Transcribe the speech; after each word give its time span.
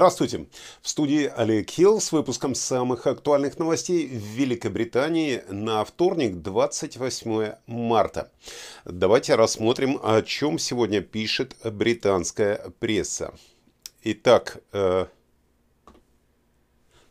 Здравствуйте! 0.00 0.46
В 0.80 0.88
студии 0.88 1.30
Олег 1.36 1.68
Хилл 1.68 2.00
с 2.00 2.10
выпуском 2.10 2.54
самых 2.54 3.06
актуальных 3.06 3.58
новостей 3.58 4.08
в 4.08 4.12
Великобритании 4.14 5.42
на 5.50 5.84
вторник, 5.84 6.40
28 6.40 7.56
марта. 7.66 8.32
Давайте 8.86 9.34
рассмотрим, 9.34 10.00
о 10.02 10.22
чем 10.22 10.58
сегодня 10.58 11.02
пишет 11.02 11.54
британская 11.62 12.72
пресса. 12.78 13.34
Итак, 14.02 14.62
э, 14.72 15.04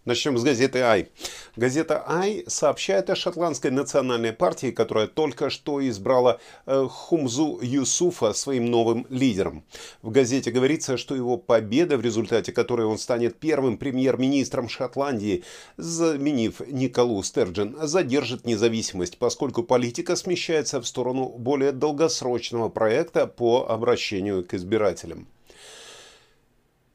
Начнем 0.05 0.37
с 0.37 0.43
газеты 0.43 0.79
«Ай». 0.79 1.09
Газета 1.57 2.01
«Ай» 2.07 2.45
сообщает 2.47 3.09
о 3.09 3.15
шотландской 3.15 3.69
национальной 3.69 4.31
партии, 4.31 4.71
которая 4.71 5.07
только 5.07 5.49
что 5.49 5.85
избрала 5.85 6.39
э, 6.65 6.87
Хумзу 6.89 7.59
Юсуфа 7.61 8.31
своим 8.31 8.67
новым 8.67 9.05
лидером. 9.09 9.65
В 10.01 10.09
газете 10.09 10.51
говорится, 10.51 10.95
что 10.95 11.15
его 11.15 11.35
победа, 11.35 11.97
в 11.97 12.01
результате 12.01 12.53
которой 12.53 12.85
он 12.87 12.97
станет 12.97 13.39
первым 13.39 13.77
премьер-министром 13.77 14.69
Шотландии, 14.69 15.43
заменив 15.75 16.61
Николу 16.65 17.21
Стерджин, 17.21 17.75
задержит 17.81 18.45
независимость, 18.45 19.17
поскольку 19.17 19.63
политика 19.63 20.15
смещается 20.15 20.79
в 20.79 20.87
сторону 20.87 21.27
более 21.27 21.73
долгосрочного 21.73 22.69
проекта 22.69 23.27
по 23.27 23.67
обращению 23.69 24.45
к 24.45 24.53
избирателям. 24.53 25.27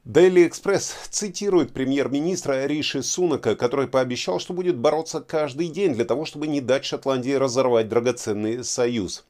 Daily 0.07 0.47
Express 0.47 0.93
цитирует 1.09 1.73
премьер-министра 1.73 2.67
Риши 2.67 3.03
Сунака, 3.03 3.57
который 3.57 3.89
пообещал, 3.89 4.39
что 4.39 4.53
будет 4.53 4.77
бороться 4.77 5.23
каждый 5.23 5.69
день 5.69 5.95
для 5.95 6.05
того, 6.05 6.27
чтобы 6.27 6.47
не 6.47 6.61
дать 6.61 6.85
Шотландии 6.85 7.33
разорвать 7.33 7.88
драгоценный 7.88 8.65
союз. 8.65 9.24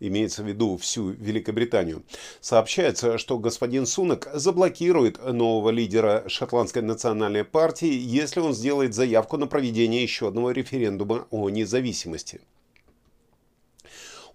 Имеется 0.00 0.42
в 0.42 0.46
виду 0.46 0.76
всю 0.76 1.08
Великобританию. 1.08 2.02
Сообщается, 2.42 3.16
что 3.16 3.38
господин 3.38 3.86
Сунак 3.86 4.28
заблокирует 4.34 5.18
нового 5.24 5.70
лидера 5.70 6.24
шотландской 6.26 6.82
национальной 6.82 7.44
партии, 7.44 7.90
если 7.90 8.40
он 8.40 8.52
сделает 8.52 8.92
заявку 8.92 9.38
на 9.38 9.46
проведение 9.46 10.02
еще 10.02 10.28
одного 10.28 10.50
референдума 10.50 11.26
о 11.30 11.48
независимости. 11.48 12.42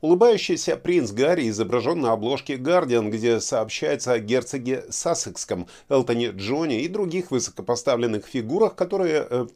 Улыбающийся 0.03 0.75
принц 0.75 1.11
Гарри 1.11 1.47
изображен 1.47 2.01
на 2.01 2.11
обложке 2.11 2.57
«Гардиан», 2.57 3.09
где 3.09 3.39
сообщается 3.39 4.11
о 4.11 4.19
герцоге 4.19 4.83
Сассекском, 4.89 5.65
Элтоне 5.87 6.31
Джоне 6.31 6.81
и 6.81 6.89
других 6.89 7.31
высокопоставленных 7.31 8.25
фигурах, 8.27 8.75
которые 8.75 9.25
э, 9.29 9.47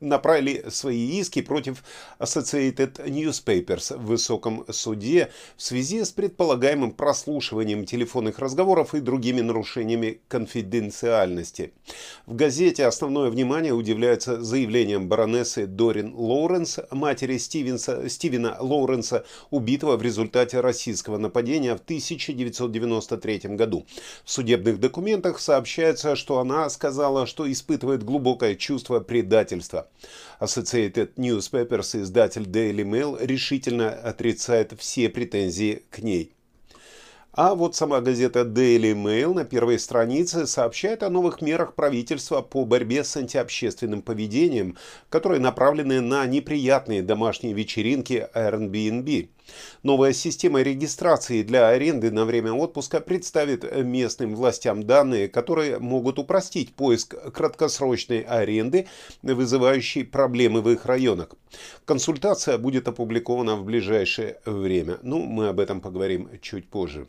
направили 0.00 0.64
свои 0.68 1.18
иски 1.18 1.42
против 1.42 1.82
Associated 2.18 3.06
Newspapers 3.06 3.96
в 3.96 4.06
высоком 4.06 4.64
суде 4.70 5.30
в 5.56 5.62
связи 5.62 6.04
с 6.04 6.10
предполагаемым 6.10 6.92
прослушиванием 6.92 7.84
телефонных 7.84 8.38
разговоров 8.38 8.94
и 8.94 9.00
другими 9.00 9.40
нарушениями 9.40 10.20
конфиденциальности. 10.28 11.72
В 12.26 12.34
газете 12.34 12.86
основное 12.86 13.30
внимание 13.30 13.72
удивляется 13.72 14.42
заявлением 14.42 15.08
баронессы 15.08 15.66
Дорин 15.66 16.14
Лоуренс, 16.14 16.78
матери 16.90 17.38
Стивенса, 17.38 18.08
Стивена 18.08 18.56
Лоуренса, 18.60 19.24
убитого 19.50 19.96
в 19.96 20.02
результате 20.02 20.60
российского 20.60 21.18
нападения 21.18 21.74
в 21.74 21.80
1993 21.80 23.56
году. 23.56 23.86
В 24.24 24.30
судебных 24.30 24.80
документах 24.80 25.40
сообщается, 25.40 26.16
что 26.16 26.38
она 26.38 26.68
сказала, 26.70 27.26
что 27.26 27.50
испытывает 27.50 28.02
глубокое 28.02 28.54
чувство 28.54 28.95
чувство 28.96 29.00
предательства. 29.00 29.88
Associated 30.40 31.14
Newspapers, 31.16 32.02
издатель 32.02 32.42
Daily 32.42 32.84
Mail, 32.84 33.18
решительно 33.20 33.90
отрицает 33.90 34.72
все 34.78 35.08
претензии 35.08 35.82
к 35.90 36.00
ней. 36.00 36.32
А 37.32 37.54
вот 37.54 37.76
сама 37.76 38.00
газета 38.00 38.40
Daily 38.40 38.94
Mail 38.94 39.34
на 39.34 39.44
первой 39.44 39.78
странице 39.78 40.46
сообщает 40.46 41.02
о 41.02 41.10
новых 41.10 41.42
мерах 41.42 41.74
правительства 41.74 42.40
по 42.40 42.64
борьбе 42.64 43.04
с 43.04 43.14
антиобщественным 43.16 44.00
поведением, 44.00 44.76
которые 45.10 45.40
направлены 45.40 46.00
на 46.00 46.24
неприятные 46.26 47.02
домашние 47.02 47.52
вечеринки 47.52 48.26
Airbnb. 48.34 49.28
Новая 49.82 50.12
система 50.12 50.62
регистрации 50.62 51.42
для 51.42 51.68
аренды 51.68 52.10
на 52.10 52.24
время 52.24 52.52
отпуска 52.52 53.00
представит 53.00 53.64
местным 53.84 54.34
властям 54.34 54.82
данные, 54.82 55.28
которые 55.28 55.78
могут 55.78 56.18
упростить 56.18 56.74
поиск 56.74 57.14
краткосрочной 57.32 58.20
аренды, 58.20 58.86
вызывающей 59.22 60.04
проблемы 60.04 60.62
в 60.62 60.70
их 60.70 60.86
районах. 60.86 61.30
Консультация 61.84 62.58
будет 62.58 62.88
опубликована 62.88 63.56
в 63.56 63.64
ближайшее 63.64 64.40
время. 64.44 64.98
Ну, 65.02 65.22
мы 65.22 65.48
об 65.48 65.60
этом 65.60 65.80
поговорим 65.80 66.28
чуть 66.40 66.68
позже. 66.68 67.06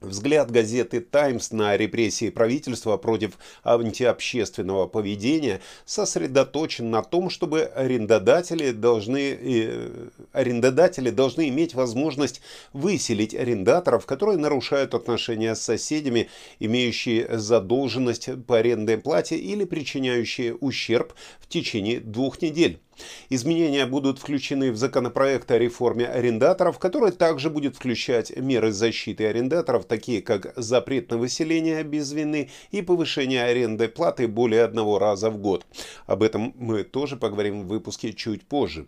Взгляд 0.00 0.50
газеты 0.50 1.00
«Таймс» 1.00 1.50
на 1.50 1.76
репрессии 1.76 2.30
правительства 2.30 2.96
против 2.96 3.32
антиобщественного 3.64 4.86
поведения 4.86 5.60
сосредоточен 5.84 6.90
на 6.90 7.02
том, 7.02 7.28
чтобы 7.28 7.64
арендодатели 7.64 8.70
должны, 8.70 9.36
э, 9.38 10.08
арендодатели 10.32 11.10
должны 11.10 11.50
иметь 11.50 11.74
возможность 11.74 12.40
выселить 12.72 13.34
арендаторов, 13.34 14.06
которые 14.06 14.38
нарушают 14.38 14.94
отношения 14.94 15.54
с 15.54 15.60
соседями, 15.60 16.30
имеющие 16.60 17.38
задолженность 17.38 18.30
по 18.46 18.56
арендной 18.56 18.96
плате 18.96 19.36
или 19.36 19.64
причиняющие 19.64 20.54
ущерб 20.54 21.12
в 21.40 21.46
течение 21.46 22.00
двух 22.00 22.40
недель. 22.40 22.80
Изменения 23.28 23.86
будут 23.86 24.18
включены 24.18 24.72
в 24.72 24.76
законопроект 24.76 25.50
о 25.50 25.58
реформе 25.58 26.06
арендаторов, 26.06 26.78
который 26.78 27.12
также 27.12 27.50
будет 27.50 27.76
включать 27.76 28.36
меры 28.36 28.72
защиты 28.72 29.26
арендаторов, 29.26 29.84
такие 29.84 30.22
как 30.22 30.52
запрет 30.56 31.10
на 31.10 31.18
выселение 31.18 31.82
без 31.82 32.12
вины 32.12 32.50
и 32.70 32.82
повышение 32.82 33.44
арендной 33.44 33.88
платы 33.88 34.28
более 34.28 34.64
одного 34.64 34.98
раза 34.98 35.30
в 35.30 35.38
год. 35.38 35.66
Об 36.06 36.22
этом 36.22 36.54
мы 36.56 36.84
тоже 36.84 37.16
поговорим 37.16 37.62
в 37.62 37.68
выпуске 37.68 38.12
чуть 38.12 38.46
позже. 38.46 38.86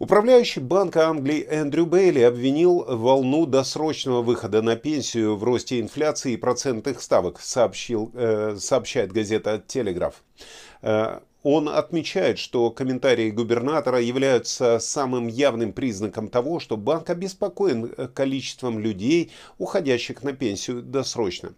Управляющий 0.00 0.60
Банка 0.60 1.08
Англии 1.08 1.46
Эндрю 1.48 1.86
Бейли 1.86 2.20
обвинил 2.20 2.84
волну 2.84 3.46
досрочного 3.46 4.22
выхода 4.22 4.60
на 4.60 4.74
пенсию 4.74 5.36
в 5.36 5.44
росте 5.44 5.80
инфляции 5.80 6.32
и 6.32 6.36
процентных 6.36 7.00
ставок, 7.00 7.40
сообщил, 7.40 8.10
э, 8.12 8.56
сообщает 8.58 9.12
газета 9.12 9.62
«Телеграф». 9.66 10.22
Он 11.44 11.68
отмечает, 11.68 12.38
что 12.38 12.70
комментарии 12.70 13.30
губернатора 13.30 14.00
являются 14.00 14.78
самым 14.78 15.28
явным 15.28 15.74
признаком 15.74 16.28
того, 16.28 16.58
что 16.58 16.78
банк 16.78 17.10
обеспокоен 17.10 17.84
э, 17.84 18.08
количеством 18.08 18.78
людей, 18.78 19.30
уходящих 19.58 20.22
на 20.22 20.32
пенсию 20.32 20.82
досрочно. 20.82 21.54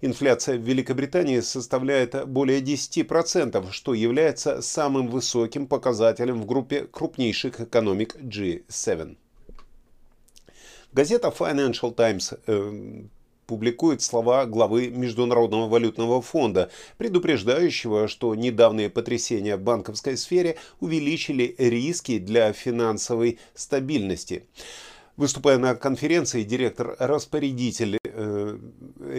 Инфляция 0.00 0.58
в 0.58 0.62
Великобритании 0.62 1.38
составляет 1.38 2.26
более 2.26 2.60
10%, 2.60 3.70
что 3.70 3.94
является 3.94 4.60
самым 4.60 5.06
высоким 5.06 5.68
показателем 5.68 6.42
в 6.42 6.46
группе 6.46 6.88
крупнейших 6.90 7.60
экономик 7.60 8.16
G7. 8.16 9.16
Газета 10.92 11.28
Financial 11.28 11.94
Times 11.94 12.34
э, 12.48 13.02
публикует 13.48 14.02
слова 14.02 14.44
главы 14.44 14.88
Международного 14.88 15.68
валютного 15.68 16.22
фонда, 16.22 16.70
предупреждающего, 16.98 18.06
что 18.06 18.34
недавние 18.34 18.90
потрясения 18.90 19.56
в 19.56 19.62
банковской 19.62 20.16
сфере 20.16 20.56
увеличили 20.80 21.54
риски 21.58 22.18
для 22.18 22.52
финансовой 22.52 23.38
стабильности. 23.54 24.44
Выступая 25.16 25.58
на 25.58 25.74
конференции, 25.74 26.44
директор-распорядитель 26.44 27.98
э, 28.04 28.58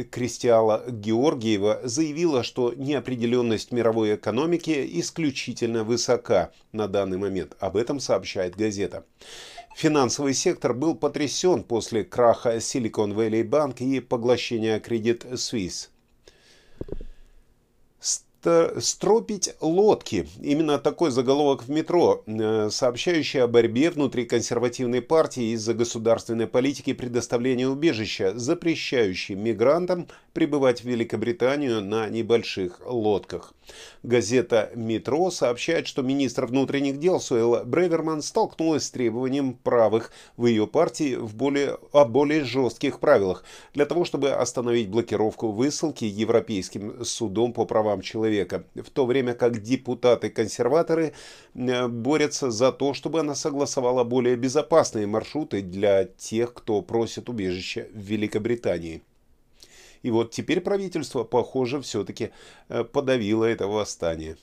Кристиала 0.10 0.86
Георгиева 0.88 1.82
заявила, 1.84 2.44
что 2.44 2.74
неопределенность 2.74 3.74
мировой 3.74 4.16
экономики 4.16 4.88
исключительно 4.94 5.84
высока 5.84 6.52
на 6.72 6.88
данный 6.88 7.18
момент. 7.18 7.58
Об 7.60 7.76
этом 7.76 8.00
сообщает 8.00 8.56
газета. 8.56 9.04
Финансовый 9.76 10.34
сектор 10.34 10.74
был 10.74 10.96
потрясен 10.96 11.64
после 11.64 12.04
краха 12.04 12.58
Silicon 12.58 13.14
Valley 13.14 13.44
Bank 13.44 13.80
и 13.80 14.00
поглощения 14.00 14.80
Credit 14.80 15.34
Suisse. 15.34 15.90
Стропить 18.80 19.54
лодки. 19.60 20.28
Именно 20.42 20.78
такой 20.78 21.12
заголовок 21.12 21.64
в 21.64 21.70
метро, 21.70 22.24
э, 22.26 22.70
сообщающий 22.72 23.44
о 23.44 23.48
борьбе 23.48 23.90
внутри 23.92 24.26
консервативной 24.26 25.02
партии 25.02 25.54
из-за 25.54 25.74
государственной 25.74 26.48
политики 26.48 26.94
предоставления 26.94 27.68
убежища, 27.68 28.32
запрещающей 28.38 29.36
мигрантам 29.36 30.08
прибывать 30.34 30.82
в 30.82 30.86
Великобританию 30.86 31.82
на 31.82 32.08
небольших 32.08 32.80
лодках. 32.86 33.54
Газета 34.04 34.72
«Метро» 34.74 35.30
сообщает, 35.32 35.86
что 35.86 36.02
министр 36.02 36.46
внутренних 36.46 37.00
дел 37.00 37.20
Суэлла 37.20 37.64
Бреверман 37.66 38.22
столкнулась 38.22 38.86
с 38.86 38.92
требованием 38.92 39.54
правых 39.54 40.12
в 40.38 40.46
ее 40.46 40.66
партии 40.66 41.16
в 41.16 41.36
более, 41.36 41.78
о 41.92 42.06
более 42.06 42.46
жестких 42.46 43.00
правилах 43.00 43.44
для 43.74 43.86
того, 43.86 44.06
чтобы 44.06 44.32
остановить 44.32 44.90
блокировку 44.90 45.52
высылки 45.52 46.06
Европейским 46.06 47.04
судом 47.04 47.54
по 47.54 47.66
правам 47.66 48.02
человека, 48.02 48.29
в 48.30 48.90
то 48.90 49.06
время 49.06 49.34
как 49.34 49.62
депутаты-консерваторы 49.62 51.14
э, 51.56 51.88
борются 51.88 52.52
за 52.52 52.72
то, 52.72 52.94
чтобы 52.94 53.20
она 53.20 53.36
согласовала 53.36 54.04
более 54.04 54.36
безопасные 54.36 55.08
маршруты 55.08 55.62
для 55.62 56.06
тех, 56.06 56.54
кто 56.54 56.82
просит 56.82 57.30
убежища 57.30 57.88
в 57.94 58.00
Великобритании. 58.00 59.02
И 60.02 60.12
вот 60.12 60.32
теперь 60.32 60.62
правительство, 60.62 61.24
похоже, 61.24 61.82
все-таки 61.82 62.32
подавило 62.94 63.44
это 63.44 63.68
восстание. 63.68 64.38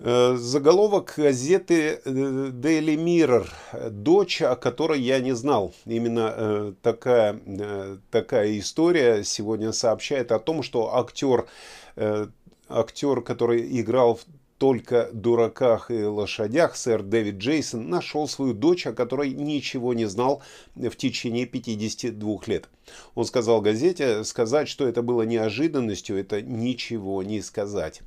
Э, 0.00 0.36
заголовок 0.36 1.14
газеты 1.16 2.00
э, 2.04 2.10
Daily 2.52 2.94
Mirror. 2.94 3.90
Дочь, 3.90 4.42
о 4.42 4.54
которой 4.54 5.00
я 5.00 5.18
не 5.18 5.34
знал. 5.34 5.74
Именно 5.86 6.34
э, 6.36 6.72
такая, 6.82 7.40
такая 8.12 8.58
история 8.60 9.24
сегодня 9.24 9.72
сообщает 9.72 10.30
о 10.30 10.38
том, 10.38 10.62
что 10.62 10.96
актер, 10.96 11.46
актер, 12.68 13.22
который 13.22 13.80
играл 13.80 14.14
в 14.14 14.24
только 14.58 15.08
дураках 15.12 15.90
и 15.90 16.04
лошадях 16.04 16.76
сэр 16.76 17.02
Дэвид 17.02 17.36
Джейсон 17.36 17.88
нашел 17.88 18.26
свою 18.26 18.54
дочь, 18.54 18.86
о 18.86 18.92
которой 18.92 19.30
ничего 19.30 19.94
не 19.94 20.06
знал 20.06 20.42
в 20.74 20.90
течение 20.96 21.46
52 21.46 22.38
лет. 22.46 22.68
Он 23.14 23.24
сказал 23.24 23.60
газете, 23.60 24.24
сказать, 24.24 24.68
что 24.68 24.86
это 24.86 25.02
было 25.02 25.22
неожиданностью, 25.22 26.18
это 26.18 26.42
ничего 26.42 27.22
не 27.22 27.40
сказать. 27.40 28.02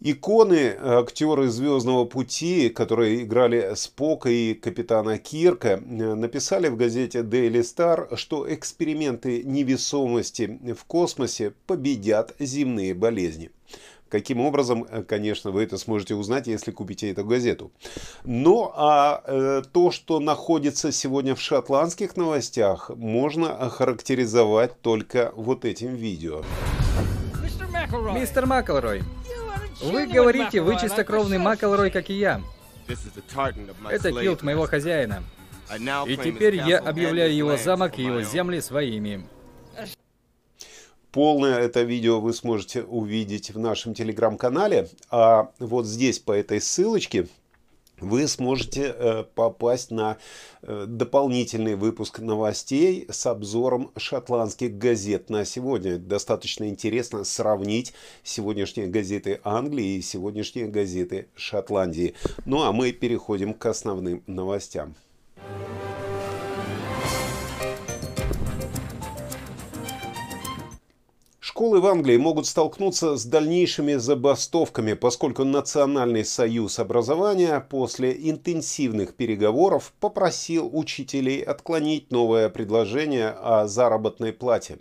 Иконы 0.00 0.76
актеры 0.80 1.48
«Звездного 1.48 2.04
пути», 2.04 2.68
которые 2.68 3.24
играли 3.24 3.72
Спока 3.74 4.30
и 4.30 4.54
капитана 4.54 5.18
Кирка, 5.18 5.76
написали 5.76 6.68
в 6.68 6.76
газете 6.76 7.20
Daily 7.20 7.62
Star, 7.62 8.16
что 8.16 8.52
эксперименты 8.52 9.42
невесомости 9.42 10.60
в 10.72 10.84
космосе 10.84 11.52
победят 11.66 12.32
земные 12.38 12.94
болезни. 12.94 13.50
Каким 14.08 14.40
образом, 14.40 14.86
конечно, 15.06 15.50
вы 15.50 15.64
это 15.64 15.76
сможете 15.76 16.14
узнать, 16.14 16.46
если 16.46 16.70
купите 16.70 17.10
эту 17.10 17.24
газету. 17.24 17.72
Ну, 18.24 18.72
а 18.74 19.22
э, 19.26 19.62
то, 19.70 19.90
что 19.90 20.20
находится 20.20 20.92
сегодня 20.92 21.34
в 21.34 21.40
шотландских 21.40 22.16
новостях, 22.16 22.90
можно 22.94 23.54
охарактеризовать 23.54 24.80
только 24.80 25.32
вот 25.34 25.64
этим 25.64 25.94
видео. 25.94 26.42
Мистер 28.14 28.46
Макэлрой, 28.46 29.02
вы 29.80 30.06
говорите, 30.06 30.60
вы 30.60 30.78
чистокровный 30.78 31.38
Макэлрой, 31.38 31.90
как 31.90 32.10
и 32.10 32.14
я. 32.14 32.40
Это 33.90 34.12
килт 34.12 34.42
моего 34.42 34.66
хозяина. 34.66 35.22
И 36.06 36.16
теперь 36.16 36.56
я 36.56 36.78
объявляю 36.78 37.34
его 37.34 37.56
замок 37.56 37.98
и 37.98 38.02
его 38.02 38.22
земли 38.22 38.60
своими. 38.60 39.26
Полное 41.10 41.58
это 41.58 41.82
видео 41.82 42.20
вы 42.20 42.34
сможете 42.34 42.82
увидеть 42.82 43.50
в 43.50 43.58
нашем 43.58 43.94
телеграм-канале. 43.94 44.88
А 45.10 45.50
вот 45.58 45.86
здесь 45.86 46.18
по 46.18 46.32
этой 46.32 46.60
ссылочке 46.60 47.28
вы 48.00 48.26
сможете 48.28 48.94
э, 48.96 49.24
попасть 49.34 49.90
на 49.90 50.18
э, 50.62 50.84
дополнительный 50.86 51.74
выпуск 51.74 52.20
новостей 52.20 53.06
с 53.10 53.26
обзором 53.26 53.90
шотландских 53.96 54.76
газет 54.76 55.30
на 55.30 55.44
сегодня. 55.44 55.98
Достаточно 55.98 56.68
интересно 56.68 57.24
сравнить 57.24 57.92
сегодняшние 58.22 58.86
газеты 58.86 59.40
Англии 59.44 59.96
и 59.96 60.02
сегодняшние 60.02 60.66
газеты 60.66 61.28
Шотландии. 61.34 62.14
Ну 62.44 62.62
а 62.62 62.72
мы 62.72 62.92
переходим 62.92 63.54
к 63.54 63.66
основным 63.66 64.22
новостям. 64.26 64.94
Школы 71.58 71.80
в 71.80 71.86
Англии 71.88 72.16
могут 72.16 72.46
столкнуться 72.46 73.16
с 73.16 73.24
дальнейшими 73.24 73.94
забастовками, 73.94 74.92
поскольку 74.92 75.42
Национальный 75.42 76.24
союз 76.24 76.78
образования 76.78 77.58
после 77.68 78.12
интенсивных 78.30 79.16
переговоров 79.16 79.92
попросил 79.98 80.70
учителей 80.72 81.42
отклонить 81.42 82.12
новое 82.12 82.48
предложение 82.48 83.30
о 83.30 83.66
заработной 83.66 84.32
плате. 84.32 84.78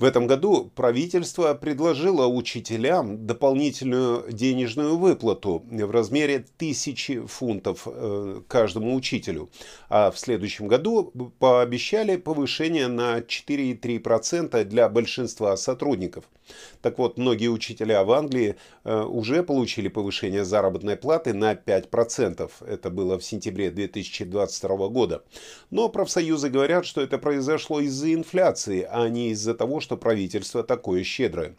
В 0.00 0.04
этом 0.04 0.26
году 0.26 0.72
правительство 0.74 1.52
предложило 1.52 2.26
учителям 2.26 3.26
дополнительную 3.26 4.32
денежную 4.32 4.96
выплату 4.96 5.62
в 5.70 5.90
размере 5.90 6.46
тысячи 6.56 7.20
фунтов 7.26 7.82
э, 7.84 8.40
каждому 8.48 8.94
учителю, 8.94 9.50
а 9.90 10.10
в 10.10 10.18
следующем 10.18 10.68
году 10.68 11.12
пообещали 11.38 12.16
повышение 12.16 12.88
на 12.88 13.18
4,3% 13.18 14.64
для 14.64 14.88
большинства 14.88 15.54
сотрудников. 15.58 16.24
Так 16.82 16.98
вот, 16.98 17.18
многие 17.18 17.48
учителя 17.48 18.04
в 18.04 18.12
Англии 18.12 18.56
э, 18.84 19.02
уже 19.02 19.42
получили 19.42 19.88
повышение 19.88 20.44
заработной 20.44 20.96
платы 20.96 21.34
на 21.34 21.52
5%. 21.54 22.50
Это 22.66 22.90
было 22.90 23.18
в 23.18 23.24
сентябре 23.24 23.70
2022 23.70 24.88
года. 24.88 25.22
Но 25.70 25.88
профсоюзы 25.88 26.48
говорят, 26.48 26.86
что 26.86 27.00
это 27.00 27.18
произошло 27.18 27.80
из-за 27.80 28.14
инфляции, 28.14 28.86
а 28.90 29.08
не 29.08 29.30
из-за 29.30 29.54
того, 29.54 29.80
что 29.80 29.89
правительство 29.96 30.62
такое 30.62 31.04
щедрое. 31.04 31.56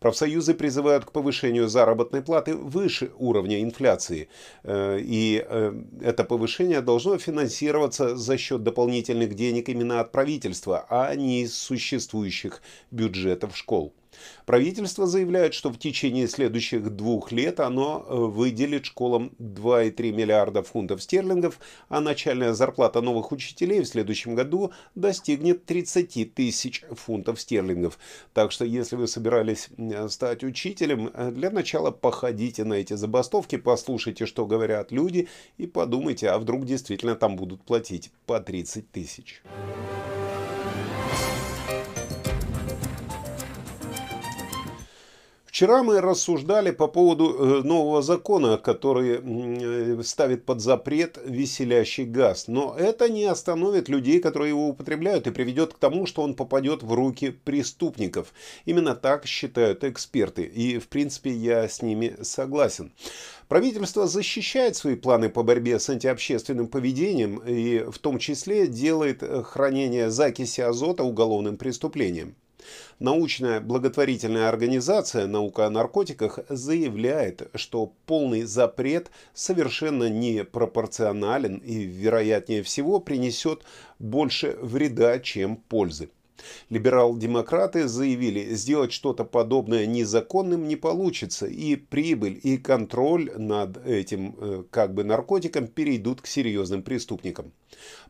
Профсоюзы 0.00 0.54
призывают 0.54 1.04
к 1.04 1.12
повышению 1.12 1.68
заработной 1.68 2.22
платы 2.22 2.54
выше 2.54 3.10
уровня 3.18 3.62
инфляции. 3.62 4.28
Э, 4.62 4.98
и 5.00 5.44
э, 5.46 5.82
это 6.02 6.24
повышение 6.24 6.80
должно 6.80 7.18
финансироваться 7.18 8.16
за 8.16 8.36
счет 8.38 8.62
дополнительных 8.62 9.34
денег 9.34 9.68
именно 9.68 10.00
от 10.00 10.12
правительства, 10.12 10.86
а 10.88 11.14
не 11.14 11.42
из 11.42 11.56
существующих 11.56 12.62
бюджетов 12.90 13.56
школ. 13.56 13.92
Правительство 14.46 15.06
заявляет, 15.06 15.54
что 15.54 15.70
в 15.70 15.78
течение 15.78 16.28
следующих 16.28 16.90
двух 16.90 17.32
лет 17.32 17.60
оно 17.60 18.04
э, 18.06 18.14
выделит 18.14 18.86
школам 18.86 19.32
2,3 19.38 20.12
миллиарда 20.12 20.62
фунтов 20.62 21.02
стерлингов, 21.02 21.58
а 21.88 22.00
начальная 22.00 22.52
зарплата 22.52 23.00
новых 23.00 23.32
учителей 23.32 23.80
в 23.80 23.86
следующем 23.86 24.34
году 24.34 24.72
достигнет 24.94 25.64
30 25.64 26.34
тысяч 26.34 26.84
фунтов 26.90 27.40
стерлингов. 27.40 27.98
Так 28.32 28.52
что, 28.52 28.64
если 28.64 28.96
вы 28.96 29.08
собирались 29.08 29.68
стать 30.08 30.44
учителем, 30.44 31.10
э, 31.12 31.30
для 31.30 31.50
начала 31.50 31.90
походите 31.90 32.64
на 32.64 32.74
эти 32.74 32.94
забастовки, 32.94 33.56
послушайте, 33.56 34.26
что 34.26 34.46
говорят 34.46 34.92
люди, 34.92 35.28
и 35.58 35.66
подумайте, 35.66 36.28
а 36.28 36.38
вдруг 36.38 36.64
действительно 36.64 37.14
там 37.14 37.36
будут 37.36 37.62
платить 37.62 38.10
по 38.26 38.40
30 38.40 38.90
тысяч. 38.90 39.42
Вчера 45.54 45.84
мы 45.84 46.00
рассуждали 46.00 46.72
по 46.72 46.88
поводу 46.88 47.32
э, 47.32 47.62
нового 47.62 48.02
закона, 48.02 48.58
который 48.58 49.20
э, 49.22 50.02
ставит 50.02 50.44
под 50.44 50.60
запрет 50.60 51.16
веселящий 51.24 52.02
газ. 52.06 52.48
Но 52.48 52.74
это 52.76 53.08
не 53.08 53.24
остановит 53.26 53.88
людей, 53.88 54.18
которые 54.18 54.48
его 54.48 54.66
употребляют, 54.70 55.28
и 55.28 55.30
приведет 55.30 55.74
к 55.74 55.78
тому, 55.78 56.06
что 56.06 56.22
он 56.22 56.34
попадет 56.34 56.82
в 56.82 56.92
руки 56.92 57.30
преступников. 57.30 58.34
Именно 58.64 58.96
так 58.96 59.26
считают 59.26 59.84
эксперты. 59.84 60.42
И, 60.42 60.78
в 60.78 60.88
принципе, 60.88 61.30
я 61.30 61.68
с 61.68 61.82
ними 61.82 62.16
согласен. 62.22 62.92
Правительство 63.46 64.08
защищает 64.08 64.74
свои 64.74 64.96
планы 64.96 65.28
по 65.28 65.44
борьбе 65.44 65.78
с 65.78 65.88
антиобщественным 65.88 66.66
поведением 66.66 67.38
и 67.46 67.88
в 67.92 68.00
том 68.00 68.18
числе 68.18 68.66
делает 68.66 69.22
хранение 69.44 70.10
закиси 70.10 70.62
азота 70.62 71.04
уголовным 71.04 71.56
преступлением. 71.58 72.34
Научная 73.00 73.60
благотворительная 73.60 74.48
организация 74.48 75.26
«Наука 75.26 75.66
о 75.66 75.70
наркотиках» 75.70 76.38
заявляет, 76.48 77.50
что 77.54 77.92
полный 78.06 78.42
запрет 78.44 79.10
совершенно 79.32 80.08
не 80.08 80.44
пропорционален 80.44 81.56
и, 81.56 81.80
вероятнее 81.82 82.62
всего, 82.62 83.00
принесет 83.00 83.64
больше 83.98 84.56
вреда, 84.60 85.18
чем 85.18 85.56
пользы. 85.56 86.10
Либерал-демократы 86.70 87.88
заявили, 87.88 88.54
сделать 88.54 88.92
что-то 88.92 89.24
подобное 89.24 89.86
незаконным 89.86 90.66
не 90.68 90.76
получится, 90.76 91.46
и 91.46 91.76
прибыль 91.76 92.40
и 92.42 92.58
контроль 92.58 93.30
над 93.36 93.84
этим 93.86 94.36
э, 94.38 94.64
как 94.70 94.94
бы 94.94 95.04
наркотиком 95.04 95.66
перейдут 95.68 96.20
к 96.20 96.26
серьезным 96.26 96.82
преступникам. 96.82 97.52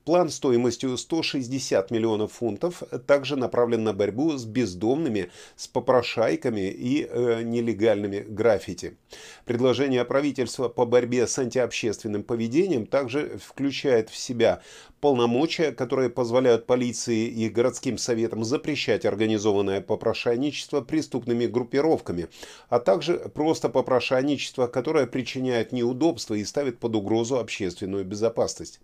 План 0.05 0.29
стоимостью 0.29 0.97
160 0.99 1.91
миллионов 1.91 2.33
фунтов 2.33 2.83
также 3.07 3.37
направлен 3.37 3.85
на 3.85 3.95
борьбу 3.95 4.37
с 4.37 4.45
бездомными, 4.45 5.31
с 5.57 5.67
попрошайками 5.67 6.69
и 6.69 7.07
э, 7.09 7.43
нелегальными 7.43 8.21
граффити. 8.21 8.99
Предложение 9.47 10.05
правительства 10.05 10.69
по 10.69 10.85
борьбе 10.85 11.27
с 11.27 11.39
антиобщественным 11.39 12.23
поведением 12.23 12.87
также 12.87 13.39
включает 13.39 14.11
в 14.11 14.17
себя 14.17 14.61
полномочия, 15.05 15.71
которые 15.71 16.09
позволяют 16.09 16.65
полиции 16.65 17.27
и 17.29 17.51
городским 17.51 17.99
советам 17.99 18.43
запрещать 18.43 19.05
организованное 19.05 19.83
попрошайничество 19.83 20.81
преступными 20.81 21.45
группировками, 21.45 22.29
а 22.71 22.81
также 22.81 23.19
просто 23.35 23.69
попрошайничество, 23.69 24.67
которое 24.67 25.07
причиняет 25.07 25.73
неудобства 25.73 26.33
и 26.33 26.45
ставит 26.47 26.79
под 26.79 26.97
угрозу 26.97 27.39
общественную 27.39 28.07
безопасность. 28.07 28.81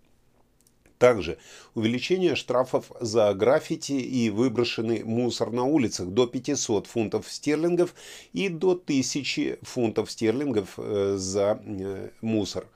Также 0.99 1.39
увеличение 1.73 2.35
штрафов 2.35 2.91
за 2.99 3.33
граффити 3.33 3.93
и 3.93 4.29
выброшенный 4.29 5.03
мусор 5.03 5.51
на 5.51 5.63
улицах 5.63 6.09
до 6.09 6.27
500 6.27 6.85
фунтов 6.85 7.31
стерлингов 7.31 7.95
и 8.31 8.47
до 8.47 8.73
1000 8.73 9.57
фунтов 9.63 10.11
стерлингов 10.11 10.75
э, 10.77 11.15
за 11.17 11.59
э, 11.65 12.09
мусор. 12.21 12.67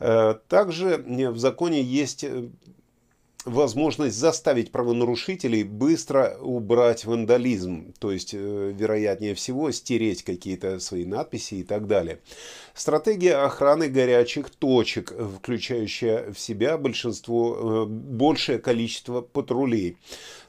Э, 0.00 0.34
также 0.48 1.04
в 1.06 1.38
законе 1.38 1.82
есть 1.82 2.24
возможность 3.48 4.16
заставить 4.16 4.70
правонарушителей 4.70 5.62
быстро 5.62 6.36
убрать 6.40 7.04
вандализм, 7.04 7.94
то 7.98 8.12
есть, 8.12 8.34
э, 8.34 8.72
вероятнее 8.76 9.34
всего, 9.34 9.70
стереть 9.70 10.22
какие-то 10.22 10.78
свои 10.80 11.04
надписи 11.04 11.54
и 11.54 11.62
так 11.64 11.86
далее. 11.86 12.20
Стратегия 12.74 13.36
охраны 13.36 13.88
горячих 13.88 14.50
точек, 14.50 15.12
включающая 15.38 16.32
в 16.32 16.38
себя 16.38 16.78
большинство, 16.78 17.84
э, 17.84 17.86
большее 17.86 18.58
количество 18.58 19.20
патрулей. 19.20 19.96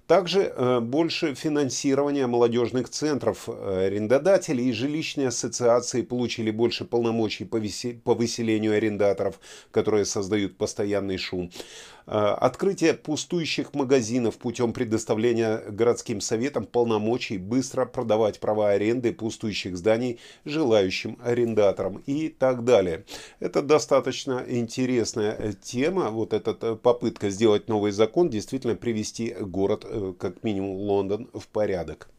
Также 0.09 0.51
э, 0.55 0.79
больше 0.79 1.35
финансирования 1.35 2.25
молодежных 2.25 2.89
центров. 2.89 3.47
Арендодатели 3.47 4.63
и 4.63 4.71
жилищные 4.71 5.27
ассоциации 5.27 6.01
получили 6.01 6.49
больше 6.49 6.83
полномочий 6.83 7.45
по 7.45 8.15
выселению 8.15 8.75
арендаторов, 8.75 9.39
которые 9.69 10.05
создают 10.05 10.57
постоянный 10.57 11.19
шум. 11.19 11.51
Э, 12.11 12.35
открытие 12.39 12.95
пустующих 12.95 13.75
магазинов 13.75 14.39
путем 14.39 14.73
предоставления 14.73 15.59
городским 15.69 16.21
советам 16.21 16.65
полномочий 16.65 17.37
быстро 17.37 17.85
продавать 17.85 18.39
права 18.39 18.71
аренды 18.71 19.13
пустующих 19.13 19.77
зданий 19.77 20.19
желающим 20.43 21.19
арендаторам 21.23 22.01
и 22.07 22.29
так 22.29 22.63
далее. 22.63 23.05
Это 23.39 23.61
достаточно 23.61 24.43
интересная 24.47 25.35
э, 25.37 25.53
тема. 25.61 26.09
Вот 26.09 26.33
эта 26.33 26.57
э, 26.59 26.75
попытка 26.75 27.29
сделать 27.29 27.67
новый 27.67 27.91
закон 27.91 28.31
действительно 28.31 28.75
привести 28.75 29.35
город, 29.39 29.85
как 30.17 30.43
минимум 30.43 30.77
Лондон, 30.77 31.29
в 31.35 31.47
порядок. 31.47 32.09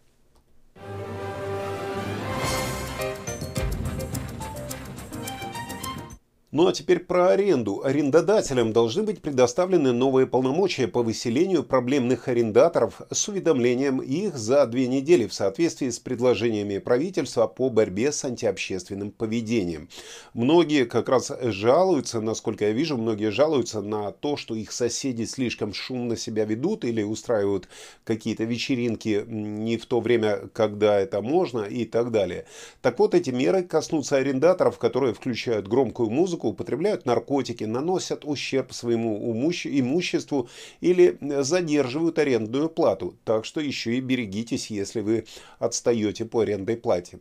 Ну 6.53 6.67
а 6.67 6.73
теперь 6.73 6.99
про 6.99 7.29
аренду. 7.29 7.85
Арендодателям 7.85 8.73
должны 8.73 9.05
быть 9.05 9.23
предоставлены 9.23 9.93
новые 9.93 10.27
полномочия 10.27 10.89
по 10.89 11.05
выселению 11.05 11.63
проблемных 11.63 12.27
арендаторов 12.27 13.03
с 13.09 13.29
уведомлением 13.29 13.99
их 13.99 14.37
за 14.37 14.67
две 14.67 14.89
недели 14.89 15.29
в 15.29 15.33
соответствии 15.33 15.89
с 15.91 16.01
предложениями 16.01 16.79
правительства 16.79 17.47
по 17.47 17.71
борьбе 17.71 18.11
с 18.11 18.25
антиобщественным 18.25 19.13
поведением. 19.13 19.89
Многие 20.35 20.87
как 20.87 21.09
раз 21.09 21.31
жалуются, 21.41 22.21
насколько 22.21 22.65
я 22.65 22.73
вижу, 22.73 22.97
многие 22.97 23.31
жалуются 23.31 23.81
на 23.81 24.11
то, 24.11 24.37
что 24.37 24.57
их 24.57 24.73
соседи 24.73 25.27
слишком 25.27 25.73
шумно 25.73 26.17
себя 26.17 26.47
ведут 26.47 26.85
или 26.85 27.05
устраивают 27.05 27.69
какие-то 28.03 28.43
вечеринки 28.43 29.25
не 29.29 29.77
в 29.77 29.87
то 29.87 30.01
время, 30.01 30.49
когда 30.53 30.99
это 30.99 31.21
можно 31.21 31.61
и 31.61 31.85
так 31.85 32.11
далее. 32.11 32.45
Так 32.83 32.99
вот, 32.99 33.15
эти 33.15 33.31
меры 33.31 33.63
коснутся 33.63 34.17
арендаторов, 34.17 34.79
которые 34.79 35.15
включают 35.15 35.69
громкую 35.69 36.11
музыку, 36.11 36.40
музыку, 36.41 36.49
употребляют 36.49 37.07
наркотики, 37.07 37.65
наносят 37.65 38.25
ущерб 38.25 38.73
своему 38.73 39.33
имуществу 39.33 40.49
или 40.81 41.19
задерживают 41.43 42.19
арендную 42.19 42.69
плату. 42.69 43.15
Так 43.25 43.45
что 43.45 43.61
еще 43.61 43.97
и 43.97 44.01
берегитесь, 44.01 44.71
если 44.71 45.03
вы 45.03 45.25
отстаете 45.59 46.25
по 46.25 46.41
арендной 46.41 46.77
плате. 46.77 47.19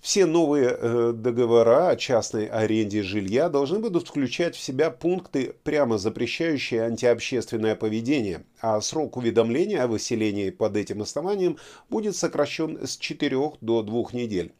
Все 0.00 0.26
новые 0.26 0.68
э, 0.68 1.12
договора 1.14 1.88
о 1.88 1.96
частной 1.96 2.46
аренде 2.46 3.02
жилья 3.02 3.48
должны 3.48 3.78
будут 3.78 4.08
включать 4.08 4.54
в 4.54 4.60
себя 4.60 4.90
пункты, 4.90 5.54
прямо 5.64 5.98
запрещающие 5.98 6.82
антиобщественное 6.82 7.74
поведение, 7.74 8.44
а 8.60 8.80
срок 8.80 9.16
уведомления 9.16 9.82
о 9.82 9.88
выселении 9.88 10.50
под 10.50 10.76
этим 10.76 11.02
основанием 11.02 11.56
будет 11.90 12.14
сокращен 12.14 12.78
с 12.86 12.96
4 12.98 13.36
до 13.60 13.82
2 13.82 14.04
недель. 14.12 14.52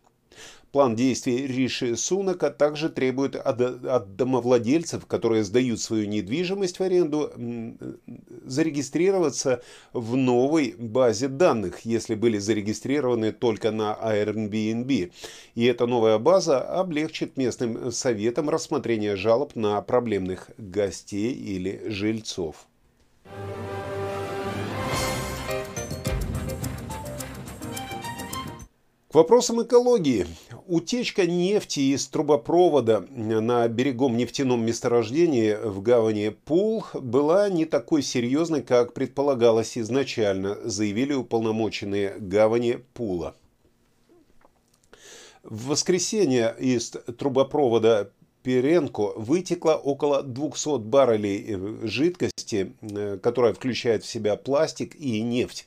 План 0.72 0.94
действий 0.94 1.46
Риши 1.46 1.96
Сунака 1.96 2.50
также 2.50 2.90
требует 2.90 3.34
от, 3.34 3.60
от 3.60 4.16
домовладельцев, 4.16 5.06
которые 5.06 5.42
сдают 5.42 5.80
свою 5.80 6.06
недвижимость 6.06 6.78
в 6.78 6.82
аренду, 6.82 7.32
зарегистрироваться 8.44 9.62
в 9.94 10.16
новой 10.16 10.74
базе 10.78 11.28
данных, 11.28 11.80
если 11.86 12.14
были 12.14 12.36
зарегистрированы 12.36 13.32
только 13.32 13.70
на 13.70 13.96
Airbnb. 14.02 15.12
И 15.54 15.64
эта 15.64 15.86
новая 15.86 16.18
база 16.18 16.60
облегчит 16.60 17.38
местным 17.38 17.90
советам 17.90 18.50
рассмотрение 18.50 19.16
жалоб 19.16 19.56
на 19.56 19.80
проблемных 19.80 20.50
гостей 20.58 21.32
или 21.32 21.88
жильцов. 21.88 22.66
Вопросам 29.16 29.62
экологии. 29.62 30.26
Утечка 30.66 31.26
нефти 31.26 31.80
из 31.94 32.06
трубопровода 32.06 33.00
на 33.10 33.66
берегом 33.66 34.18
нефтяном 34.18 34.64
месторождении 34.64 35.54
в 35.54 35.80
гавани 35.80 36.36
Пул 36.44 36.84
была 36.92 37.48
не 37.48 37.64
такой 37.64 38.02
серьезной, 38.02 38.62
как 38.62 38.92
предполагалось 38.92 39.78
изначально, 39.78 40.58
заявили 40.64 41.14
уполномоченные 41.14 42.16
гавани 42.18 42.80
Пула. 42.92 43.34
В 45.42 45.68
воскресенье 45.68 46.54
из 46.58 46.90
трубопровода 46.90 48.12
Перенко 48.42 49.12
вытекло 49.16 49.72
около 49.72 50.22
200 50.22 50.78
баррелей 50.78 51.86
жидкости, 51.88 52.74
э, 52.80 53.18
которая 53.20 53.54
включает 53.54 54.04
в 54.04 54.06
себя 54.06 54.36
пластик 54.36 54.94
и 54.94 55.20
нефть. 55.22 55.66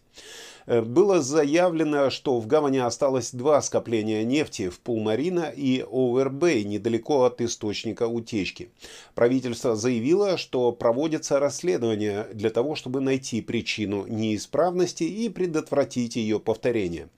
Э, 0.70 0.82
было 0.82 1.20
заявлено, 1.20 2.12
что 2.12 2.40
в 2.40 2.46
гавани 2.46 2.78
осталось 2.78 3.32
два 3.32 3.60
скопления 3.64 4.24
нефти 4.24 4.70
в 4.70 4.80
Пулмарина 4.80 5.52
и 5.56 5.84
Овербей, 5.92 6.64
недалеко 6.64 7.24
от 7.24 7.42
источника 7.42 8.08
утечки. 8.08 8.70
Правительство 9.16 9.76
заявило, 9.76 10.38
что 10.38 10.72
проводится 10.72 11.40
расследование 11.40 12.28
для 12.34 12.52
того, 12.52 12.76
чтобы 12.76 13.02
найти 13.02 13.42
причину 13.42 14.06
неисправности 14.08 15.04
и 15.04 15.28
предотвратить 15.30 16.16
ее 16.16 16.40
повторение. 16.40 17.10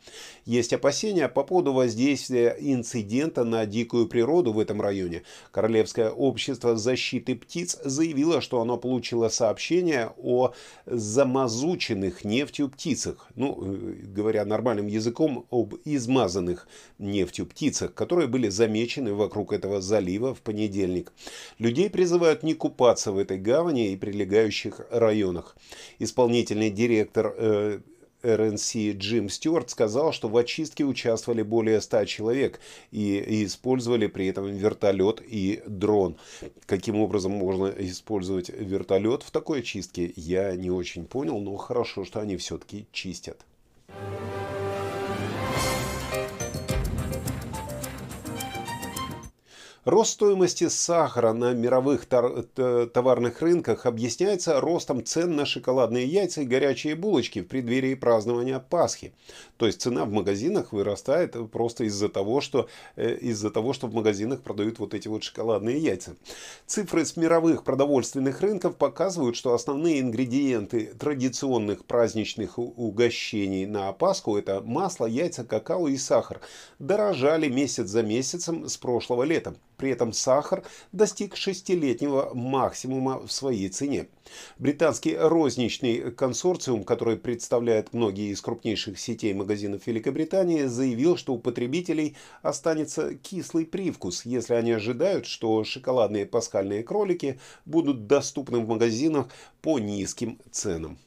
Есть 0.45 0.71
опасения 0.71 1.27
по 1.27 1.43
поводу 1.43 1.73
воздействия 1.73 2.55
инцидента 2.57 3.43
на 3.43 3.65
дикую 3.65 4.07
природу 4.07 4.53
в 4.53 4.59
этом 4.59 4.81
районе. 4.81 5.23
Королевское 5.51 6.09
общество 6.09 6.77
защиты 6.77 7.35
птиц 7.35 7.77
заявило, 7.83 8.39
что 8.39 8.61
оно 8.61 8.77
получило 8.77 9.27
сообщение 9.27 10.13
о 10.17 10.53
замазученных 10.85 12.23
нефтью 12.23 12.69
птицах 12.91 13.27
ну, 13.35 13.57
э, 13.61 13.93
говоря 14.15 14.45
нормальным 14.45 14.87
языком, 14.87 15.45
об 15.49 15.75
измазанных 15.85 16.67
нефтью 16.99 17.45
птицах, 17.45 17.93
которые 17.93 18.27
были 18.27 18.49
замечены 18.49 19.13
вокруг 19.13 19.53
этого 19.53 19.81
залива 19.81 20.33
в 20.33 20.41
понедельник. 20.41 21.13
Людей 21.59 21.89
призывают 21.89 22.43
не 22.43 22.53
купаться 22.53 23.11
в 23.11 23.17
этой 23.17 23.37
гавани 23.37 23.93
и 23.93 23.97
прилегающих 23.97 24.81
районах. 24.91 25.55
Исполнительный 25.99 26.69
директор 26.69 27.33
э, 27.37 27.79
РНС 28.23 28.75
Джим 28.75 29.29
Стюарт 29.29 29.69
сказал, 29.69 30.11
что 30.13 30.27
в 30.27 30.37
очистке 30.37 30.83
участвовали 30.83 31.41
более 31.41 31.81
100 31.81 32.05
человек 32.05 32.59
и, 32.91 33.45
использовали 33.45 34.07
при 34.07 34.27
этом 34.27 34.47
вертолет 34.47 35.21
и 35.25 35.61
дрон. 35.65 36.17
Каким 36.65 36.97
образом 36.97 37.31
можно 37.31 37.67
использовать 37.67 38.49
вертолет 38.49 39.23
в 39.23 39.31
такой 39.31 39.59
очистке, 39.59 40.13
я 40.15 40.55
не 40.55 40.69
очень 40.69 41.05
понял, 41.05 41.39
но 41.39 41.55
хорошо, 41.57 42.05
что 42.05 42.19
они 42.19 42.37
все-таки 42.37 42.85
чистят. 42.91 43.45
Рост 49.83 50.11
стоимости 50.11 50.67
сахара 50.69 51.33
на 51.33 51.53
мировых 51.53 52.05
товарных 52.05 53.41
рынках 53.41 53.87
объясняется 53.87 54.61
ростом 54.61 55.03
цен 55.03 55.35
на 55.35 55.47
шоколадные 55.47 56.05
яйца 56.05 56.41
и 56.41 56.45
горячие 56.45 56.93
булочки 56.93 57.39
в 57.39 57.47
преддверии 57.47 57.95
празднования 57.95 58.59
Пасхи. 58.59 59.11
То 59.57 59.65
есть 59.65 59.81
цена 59.81 60.05
в 60.05 60.11
магазинах 60.11 60.71
вырастает 60.71 61.35
просто 61.49 61.85
из-за 61.85 62.09
того, 62.09 62.41
что, 62.41 62.69
э, 62.95 63.15
из-за 63.21 63.49
того, 63.49 63.73
что 63.73 63.87
в 63.87 63.93
магазинах 63.95 64.43
продают 64.43 64.77
вот 64.77 64.93
эти 64.93 65.07
вот 65.07 65.23
шоколадные 65.23 65.79
яйца. 65.79 66.15
Цифры 66.67 67.03
с 67.03 67.17
мировых 67.17 67.63
продовольственных 67.63 68.39
рынков 68.41 68.75
показывают, 68.75 69.35
что 69.35 69.55
основные 69.55 69.99
ингредиенты 69.99 70.93
традиционных 70.93 71.85
праздничных 71.85 72.59
угощений 72.59 73.65
на 73.65 73.91
Пасху 73.93 74.37
это 74.37 74.61
масло, 74.61 75.07
яйца, 75.07 75.43
какао 75.43 75.87
и 75.87 75.97
сахар 75.97 76.39
дорожали 76.77 77.49
месяц 77.49 77.87
за 77.87 78.03
месяцем 78.03 78.69
с 78.69 78.77
прошлого 78.77 79.23
лета. 79.23 79.55
При 79.81 79.89
этом 79.89 80.13
сахар 80.13 80.63
достиг 80.91 81.35
шестилетнего 81.35 82.35
максимума 82.35 83.25
в 83.25 83.31
своей 83.31 83.67
цене. 83.67 84.09
Британский 84.59 85.17
розничный 85.17 86.11
консорциум, 86.11 86.83
который 86.83 87.17
представляет 87.17 87.91
многие 87.91 88.31
из 88.31 88.41
крупнейших 88.41 88.99
сетей 88.99 89.33
магазинов 89.33 89.87
Великобритании, 89.87 90.65
заявил, 90.65 91.17
что 91.17 91.33
у 91.33 91.39
потребителей 91.39 92.15
останется 92.43 93.15
кислый 93.15 93.65
привкус, 93.65 94.23
если 94.23 94.53
они 94.53 94.71
ожидают, 94.71 95.25
что 95.25 95.63
шоколадные 95.63 96.27
пасхальные 96.27 96.83
кролики 96.83 97.39
будут 97.65 98.05
доступны 98.05 98.59
в 98.59 98.67
магазинах 98.67 99.29
по 99.63 99.79
низким 99.79 100.37
ценам. 100.51 100.99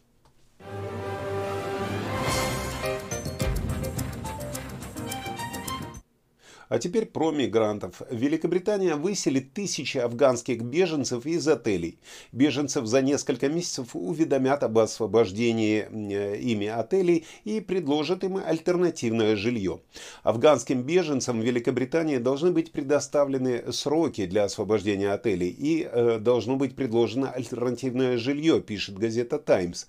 А 6.74 6.78
теперь 6.80 7.06
про 7.06 7.30
мигрантов. 7.30 8.02
Великобритания 8.10 8.96
выселит 8.96 9.52
тысячи 9.52 9.96
афганских 9.96 10.62
беженцев 10.62 11.24
из 11.24 11.46
отелей. 11.46 12.00
Беженцев 12.32 12.86
за 12.86 13.00
несколько 13.00 13.48
месяцев 13.48 13.90
уведомят 13.94 14.64
об 14.64 14.78
освобождении 14.78 15.86
э, 15.88 16.36
ими 16.36 16.66
отелей 16.66 17.26
и 17.44 17.60
предложат 17.60 18.24
им 18.24 18.38
альтернативное 18.44 19.36
жилье. 19.36 19.82
Афганским 20.24 20.82
беженцам 20.82 21.40
Великобритании 21.42 22.18
должны 22.18 22.50
быть 22.50 22.72
предоставлены 22.72 23.72
сроки 23.72 24.26
для 24.26 24.42
освобождения 24.42 25.12
отелей 25.12 25.50
и 25.50 25.88
э, 25.88 26.18
должно 26.18 26.56
быть 26.56 26.74
предложено 26.74 27.30
альтернативное 27.30 28.18
жилье, 28.18 28.60
пишет 28.60 28.98
газета 28.98 29.38
«Таймс». 29.38 29.86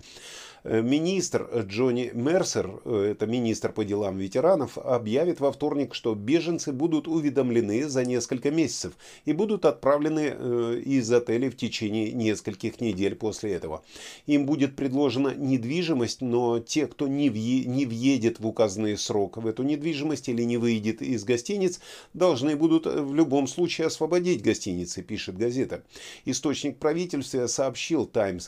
Э, 0.68 0.82
министр 0.82 1.48
Джонни 1.68 2.10
Мерсер, 2.12 2.80
э, 2.84 3.12
это 3.12 3.26
министр 3.26 3.70
по 3.70 3.84
делам 3.84 4.18
ветеранов, 4.18 4.78
объявит 4.78 5.38
во 5.38 5.52
вторник, 5.52 5.94
что 5.94 6.14
беженцы 6.16 6.72
будут 6.72 7.06
уведомлены 7.06 7.88
за 7.88 8.04
несколько 8.04 8.50
месяцев 8.50 8.94
и 9.26 9.32
будут 9.32 9.64
отправлены 9.64 10.34
э, 10.36 10.82
из 10.84 11.12
отелей 11.12 11.50
в 11.50 11.56
течение 11.56 12.10
нескольких 12.12 12.80
недель 12.80 13.14
после 13.14 13.52
этого. 13.52 13.84
Им 14.26 14.44
будет 14.44 14.74
предложена 14.74 15.34
недвижимость, 15.36 16.20
но 16.20 16.58
те, 16.58 16.88
кто 16.88 17.06
не, 17.06 17.30
въедет 17.30 18.40
в 18.40 18.46
указанный 18.46 18.98
срок 18.98 19.36
в 19.36 19.46
эту 19.46 19.62
недвижимость 19.62 20.28
или 20.28 20.42
не 20.42 20.56
выйдет 20.56 21.00
из 21.00 21.22
гостиниц, 21.22 21.78
должны 22.12 22.56
будут 22.56 22.86
в 22.86 23.14
любом 23.14 23.46
случае 23.46 23.86
освободить 23.86 24.42
гостиницы, 24.42 25.02
пишет 25.02 25.38
газета. 25.38 25.84
Источник 26.24 26.78
правительства 26.78 27.46
сообщил 27.46 28.06
Э, 28.06 28.40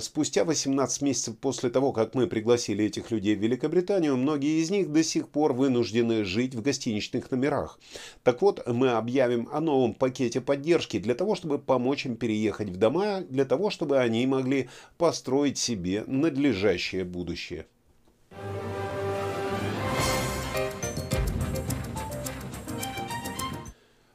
спустя 0.00 0.44
18 0.44 1.02
месяцев 1.02 1.38
после 1.38 1.70
того, 1.70 1.92
как 1.92 2.14
мы 2.14 2.26
пригласили 2.26 2.84
этих 2.84 3.10
людей 3.10 3.34
в 3.34 3.40
Великобританию, 3.40 4.16
многие 4.16 4.60
из 4.60 4.70
них 4.70 4.92
до 4.92 5.02
сих 5.02 5.28
пор 5.28 5.52
вынуждены 5.52 6.24
жить 6.24 6.54
в 6.54 6.62
гостиничных 6.62 7.30
номерах. 7.30 7.78
Так 8.22 8.42
вот, 8.42 8.66
мы 8.66 8.90
объявим 8.90 9.48
о 9.52 9.60
новом 9.60 9.94
пакете 9.94 10.40
поддержки 10.40 10.98
для 10.98 11.14
того, 11.14 11.34
чтобы 11.34 11.58
помочь 11.58 12.06
им 12.06 12.16
переехать 12.16 12.68
в 12.68 12.76
дома, 12.76 13.22
для 13.22 13.44
того, 13.44 13.70
чтобы 13.70 13.98
они 13.98 14.26
могли 14.26 14.68
построить 14.98 15.58
себе 15.58 16.04
надлежащее 16.06 17.04
будущее. 17.04 17.66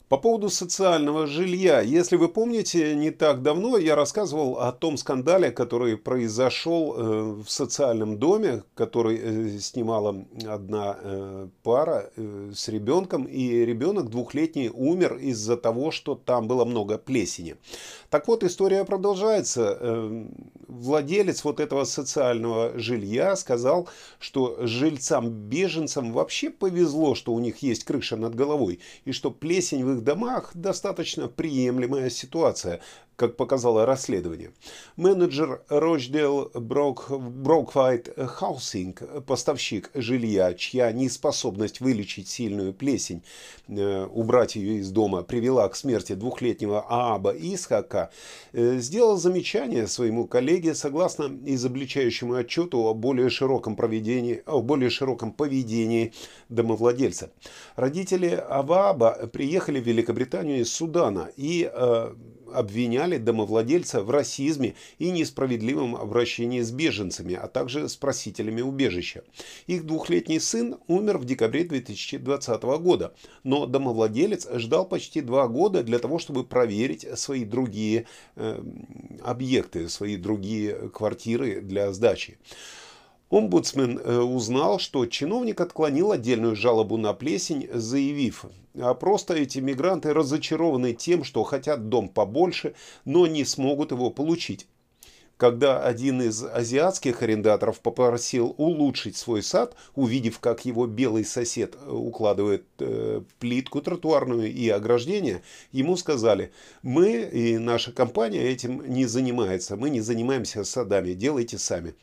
По 0.10 0.18
поводу 0.18 0.50
социального 0.50 1.28
жилья. 1.28 1.82
Если 1.82 2.16
вы 2.16 2.30
помните, 2.30 2.96
не 2.96 3.12
так 3.12 3.42
давно 3.42 3.78
я 3.78 3.94
рассказывал 3.94 4.58
о 4.58 4.72
том 4.72 4.96
скандале, 4.96 5.52
который 5.52 5.98
произошел 5.98 6.96
э, 6.96 7.44
в 7.44 7.50
социальном 7.50 8.18
доме, 8.18 8.64
который 8.74 9.20
э, 9.22 9.60
снимала 9.60 10.26
одна 10.48 10.98
э, 11.02 11.50
пара 11.62 12.10
с 12.16 12.70
ребенком, 12.70 13.26
и 13.26 13.66
ребенок 13.66 14.10
двухлетний 14.10 14.70
умер 14.70 15.18
из-за 15.18 15.58
того, 15.58 15.92
что 15.92 16.16
там 16.16 16.48
было 16.48 16.64
много 16.64 16.98
плесени. 16.98 17.56
Так 18.10 18.30
вот, 18.30 18.46
история 18.46 18.86
продолжается. 18.86 19.78
Владелец 20.68 21.44
вот 21.44 21.60
этого 21.60 21.84
социального 21.84 22.72
жилья 22.80 23.36
сказал, 23.36 23.90
что 24.20 24.58
жильцам-беженцам 24.62 26.14
вообще 26.14 26.50
повезло, 26.50 27.16
что 27.16 27.34
у 27.34 27.40
них 27.40 27.58
есть 27.58 27.84
крыша 27.84 28.16
над 28.16 28.36
головой, 28.36 28.80
и 29.04 29.12
что 29.12 29.32
плесень 29.32 29.84
в 29.84 29.97
их 29.98 30.04
домах 30.04 30.52
достаточно 30.54 31.28
приемлемая 31.28 32.10
ситуация, 32.10 32.80
как 33.18 33.36
показало 33.36 33.86
расследование. 33.86 34.52
Менеджер 34.96 35.64
Рочдейл 35.70 36.52
Брок, 36.54 37.10
Броквайт 37.10 38.14
Хаусинг, 38.16 39.02
поставщик 39.26 39.90
жилья, 39.96 40.54
чья 40.54 40.92
неспособность 40.92 41.82
вылечить 41.82 42.28
сильную 42.30 42.74
плесень, 42.74 43.24
э, 43.68 44.06
убрать 44.06 44.56
ее 44.56 44.78
из 44.78 44.92
дома, 44.92 45.24
привела 45.24 45.68
к 45.68 45.76
смерти 45.76 46.14
двухлетнего 46.14 46.86
Ааба 46.88 47.32
Исхака, 47.32 48.12
э, 48.54 48.78
сделал 48.78 49.18
замечание 49.18 49.88
своему 49.88 50.28
коллеге 50.28 50.76
согласно 50.76 51.24
изобличающему 51.46 52.36
отчету 52.36 52.86
о 52.86 52.94
более 52.94 53.32
широком, 53.32 53.76
проведении, 53.76 54.44
о 54.46 54.62
более 54.62 54.92
широком 54.92 55.32
поведении 55.32 56.14
домовладельца. 56.50 57.32
Родители 57.78 58.44
Авааба 58.50 59.30
приехали 59.32 59.80
в 59.80 59.86
Великобританию 59.86 60.62
из 60.62 60.74
Судана 60.74 61.30
и 61.38 61.70
э, 61.72 62.16
обвиняли 62.52 63.18
домовладельца 63.20 64.02
в 64.02 64.10
расизме 64.10 64.74
и 64.98 65.12
несправедливом 65.12 65.96
обращении 65.96 66.62
с 66.62 66.72
беженцами, 66.72 67.36
а 67.36 67.48
также 67.48 67.88
с 67.88 67.96
просителями 67.96 68.62
убежища. 68.62 69.24
Их 69.68 69.86
двухлетний 69.86 70.40
сын 70.40 70.78
умер 70.88 71.20
в 71.20 71.26
декабре 71.26 71.66
2020 71.66 72.64
года, 72.64 73.14
но 73.44 73.68
домовладелец 73.68 74.48
ждал 74.56 74.88
почти 74.88 75.22
два 75.22 75.48
года 75.48 75.84
для 75.84 76.00
того, 76.00 76.18
чтобы 76.18 76.46
проверить 76.46 77.06
свои 77.14 77.46
другие 77.46 78.08
э, 78.38 78.60
объекты, 79.24 79.88
свои 79.88 80.18
другие 80.18 80.90
квартиры 80.90 81.62
для 81.62 81.94
сдачи. 81.94 82.40
Омбудсмен 83.30 84.00
э, 84.00 84.20
узнал, 84.20 84.80
что 84.80 85.06
чиновник 85.06 85.60
отклонил 85.60 86.12
отдельную 86.12 86.56
жалобу 86.56 86.96
на 86.96 87.14
плесень, 87.14 87.68
заявив, 87.74 88.46
а 88.80 88.94
просто 88.94 89.34
эти 89.34 89.60
мигранты 89.60 90.14
разочарованы 90.14 90.94
тем, 90.94 91.26
что 91.26 91.44
хотят 91.44 91.90
дом 91.90 92.08
побольше, 92.08 92.74
но 93.04 93.28
не 93.28 93.44
смогут 93.44 93.92
его 93.92 94.12
получить. 94.12 94.68
Когда 95.36 95.84
один 95.84 96.22
из 96.22 96.44
азиатских 96.44 97.22
арендаторов 97.22 97.80
попросил 97.82 98.56
улучшить 98.58 99.18
свой 99.18 99.44
сад, 99.44 99.76
увидев, 99.94 100.40
как 100.40 100.66
его 100.66 100.88
белый 100.88 101.26
сосед 101.26 101.76
э, 101.76 101.92
укладывает 101.92 102.66
э, 102.80 103.22
плитку 103.40 103.82
тротуарную 103.82 104.52
и 104.52 104.70
ограждение, 104.70 105.44
ему 105.74 105.98
сказали, 105.98 106.54
мы 106.82 107.24
и 107.24 107.58
наша 107.58 107.92
компания 107.92 108.42
этим 108.42 108.82
не 108.88 109.06
занимается, 109.06 109.76
мы 109.76 109.90
не 109.90 110.00
занимаемся 110.00 110.64
садами, 110.64 111.12
делайте 111.12 111.58
сами. 111.58 111.94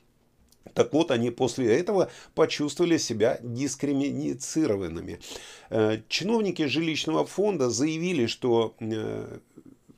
Так 0.72 0.92
вот, 0.92 1.11
они 1.11 1.31
после 1.31 1.79
этого 1.79 2.11
почувствовали 2.35 2.96
себя 2.96 3.38
дискриминированными. 3.42 5.20
Э, 5.70 5.98
чиновники 6.09 6.66
жилищного 6.66 7.27
фонда 7.27 7.68
заявили, 7.68 8.27
что 8.27 8.74
э, 8.81 9.38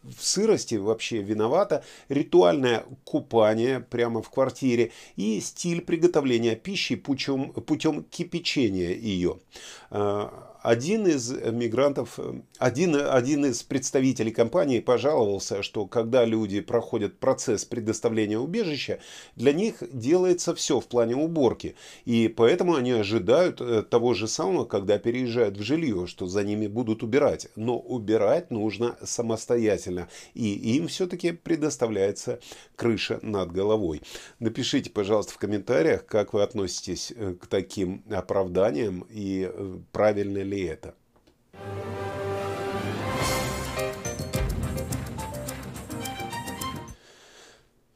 в 0.02 0.24
сырости 0.24 0.74
вообще 0.76 1.22
виновато 1.22 1.84
ритуальное 2.08 2.84
купание 3.04 3.80
прямо 3.80 4.22
в 4.22 4.30
квартире 4.30 4.92
и 5.16 5.40
стиль 5.40 5.80
приготовления 5.80 6.56
пищи 6.56 6.96
путем, 6.96 7.52
путем 7.52 8.04
кипячения 8.04 8.94
ее. 8.94 9.38
Э, 10.66 10.76
один 10.76 11.06
из 11.06 11.30
мигрантов, 11.30 12.18
один, 12.58 12.96
один 12.96 13.46
из 13.46 13.62
представителей 13.62 14.30
компании 14.30 14.80
пожаловался, 14.80 15.62
что 15.62 15.86
когда 15.86 16.24
люди 16.24 16.60
проходят 16.60 17.18
процесс 17.18 17.64
предоставления 17.64 18.38
убежища, 18.38 18.98
для 19.36 19.52
них 19.52 19.76
делается 19.92 20.54
все 20.54 20.80
в 20.80 20.86
плане 20.86 21.16
уборки. 21.16 21.76
И 22.04 22.28
поэтому 22.28 22.74
они 22.74 22.92
ожидают 22.92 23.60
э, 23.60 23.82
того 23.82 24.14
же 24.14 24.28
самого, 24.28 24.64
когда 24.64 24.98
переезжают 24.98 25.56
в 25.56 25.62
жилье, 25.62 26.06
что 26.06 26.26
за 26.26 26.42
ними 26.42 26.66
будут 26.66 27.02
убирать. 27.02 27.48
Но 27.56 27.78
убирать 27.78 28.50
нужно 28.50 28.96
самостоятельно. 29.02 30.08
И 30.34 30.52
им 30.76 30.88
все-таки 30.88 31.32
предоставляется 31.32 32.40
крыша 32.76 33.18
над 33.22 33.52
головой. 33.52 34.02
Напишите, 34.40 34.90
пожалуйста, 34.90 35.32
в 35.32 35.38
комментариях, 35.38 36.06
как 36.06 36.32
вы 36.32 36.42
относитесь 36.42 37.12
э, 37.16 37.34
к 37.34 37.46
таким 37.46 38.02
оправданиям 38.10 39.06
и 39.10 39.50
э, 39.52 39.78
правильно 39.92 40.42
ли 40.42 40.55
ли 40.56 40.64
это. 40.64 40.94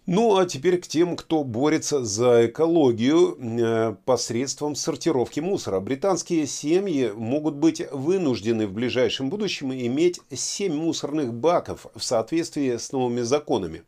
Ну 0.07 0.39
а 0.39 0.45
теперь 0.45 0.81
к 0.81 0.89
тем, 0.89 1.17
кто 1.17 1.45
борется 1.45 2.05
за 2.05 2.47
экологию 2.47 3.39
э, 3.39 3.95
посредством 4.05 4.75
сортировки 4.75 5.39
мусора. 5.39 5.79
Британские 5.79 6.49
семьи 6.49 7.13
могут 7.15 7.55
быть 7.55 7.81
вынуждены 7.93 8.67
в 8.67 8.73
ближайшем 8.73 9.31
будущем 9.31 9.73
иметь 9.73 10.21
7 10.33 10.75
мусорных 10.75 11.33
баков 11.33 11.87
в 11.95 12.03
соответствии 12.03 12.77
с 12.77 12.91
новыми 12.91 13.21
законами. 13.21 13.85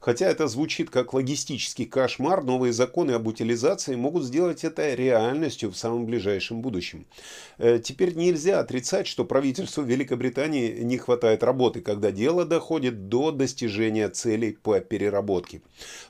Хотя 0.00 0.26
это 0.26 0.46
звучит 0.48 0.90
как 0.90 1.14
логистический 1.14 1.86
кошмар, 1.86 2.44
новые 2.44 2.72
законы 2.72 3.12
об 3.12 3.26
утилизации 3.26 3.94
могут 3.94 4.24
сделать 4.24 4.64
это 4.64 4.94
реальностью 4.94 5.70
в 5.70 5.76
самом 5.76 6.06
ближайшем 6.06 6.60
будущем. 6.60 7.06
Э, 7.58 7.78
теперь 7.78 8.14
нельзя 8.14 8.60
отрицать, 8.60 9.06
что 9.06 9.24
правительству 9.24 9.82
Великобритании 9.82 10.80
не 10.82 10.98
хватает 10.98 11.42
работы, 11.42 11.80
когда 11.80 12.10
дело 12.10 12.44
доходит 12.44 13.08
до 13.08 13.30
достижения 13.30 14.08
целей 14.08 14.52
по 14.52 14.80
переработке. 14.80 15.60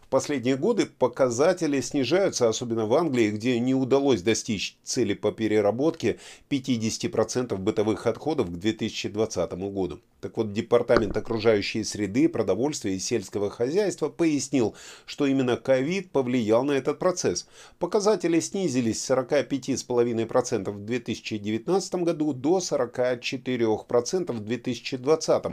В 0.07 0.09
последние 0.09 0.57
годы 0.57 0.87
показатели 0.87 1.81
снижаются, 1.81 2.49
особенно 2.49 2.87
в 2.87 2.95
Англии, 2.95 3.31
где 3.31 3.59
не 3.59 3.75
удалось 3.75 4.23
достичь 4.23 4.79
цели 4.85 5.15
по 5.15 5.33
переработке 5.33 6.21
50% 6.49 7.57
бытовых 7.57 8.07
отходов 8.07 8.49
к 8.49 8.53
2020 8.53 9.53
году. 9.55 10.01
Так 10.21 10.37
вот, 10.37 10.53
Департамент 10.53 11.17
окружающей 11.17 11.83
среды, 11.83 12.29
продовольствия 12.29 12.95
и 12.95 13.01
сельского 13.01 13.51
хозяйства 13.51 14.09
пояснил, 14.09 14.77
что 15.07 15.27
именно 15.27 15.57
ковид 15.57 16.11
повлиял 16.11 16.65
на 16.65 16.73
этот 16.73 17.01
процесс. 17.01 17.49
Показатели 17.81 18.39
снизились 18.39 19.03
с 19.03 19.11
45,5% 19.11 20.71
в 20.71 20.85
2019 20.85 21.95
году 21.97 22.33
до 22.33 22.59
44% 22.59 24.33
в 24.33 24.41
2020. 24.41 25.45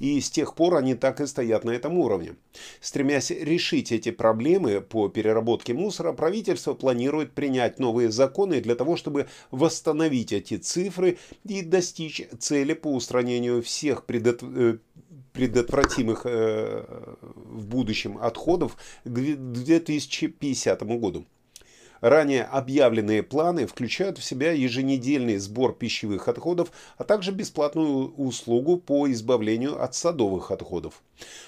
И 0.00 0.20
с 0.20 0.30
тех 0.30 0.56
пор 0.56 0.74
они 0.74 0.94
так 0.94 1.20
и 1.20 1.26
стоят 1.26 1.64
на 1.64 1.70
этом 1.70 1.96
уровне. 1.98 2.34
Стремясь 2.80 3.30
решить 3.30 3.91
эти 3.92 4.10
проблемы 4.10 4.80
по 4.80 5.08
переработке 5.08 5.74
мусора, 5.74 6.12
правительство 6.12 6.74
планирует 6.74 7.32
принять 7.32 7.78
новые 7.78 8.10
законы 8.10 8.60
для 8.60 8.74
того, 8.74 8.96
чтобы 8.96 9.28
восстановить 9.50 10.32
эти 10.32 10.56
цифры 10.56 11.18
и 11.44 11.62
достичь 11.62 12.22
цели 12.38 12.74
по 12.74 12.88
устранению 12.88 13.62
всех 13.62 14.04
предот... 14.04 14.42
Э, 14.42 14.78
предотвратимых 15.32 16.26
э, 16.26 16.84
в 17.22 17.66
будущем 17.66 18.18
отходов 18.18 18.76
к 19.04 19.08
2050 19.08 20.82
году. 20.82 21.24
Ранее 22.02 22.42
объявленные 22.42 23.22
планы 23.22 23.64
включают 23.64 24.18
в 24.18 24.24
себя 24.24 24.50
еженедельный 24.50 25.36
сбор 25.36 25.72
пищевых 25.72 26.26
отходов, 26.26 26.72
а 26.98 27.04
также 27.04 27.30
бесплатную 27.30 28.12
услугу 28.16 28.76
по 28.76 29.08
избавлению 29.12 29.80
от 29.80 29.94
садовых 29.94 30.50
отходов. 30.50 31.00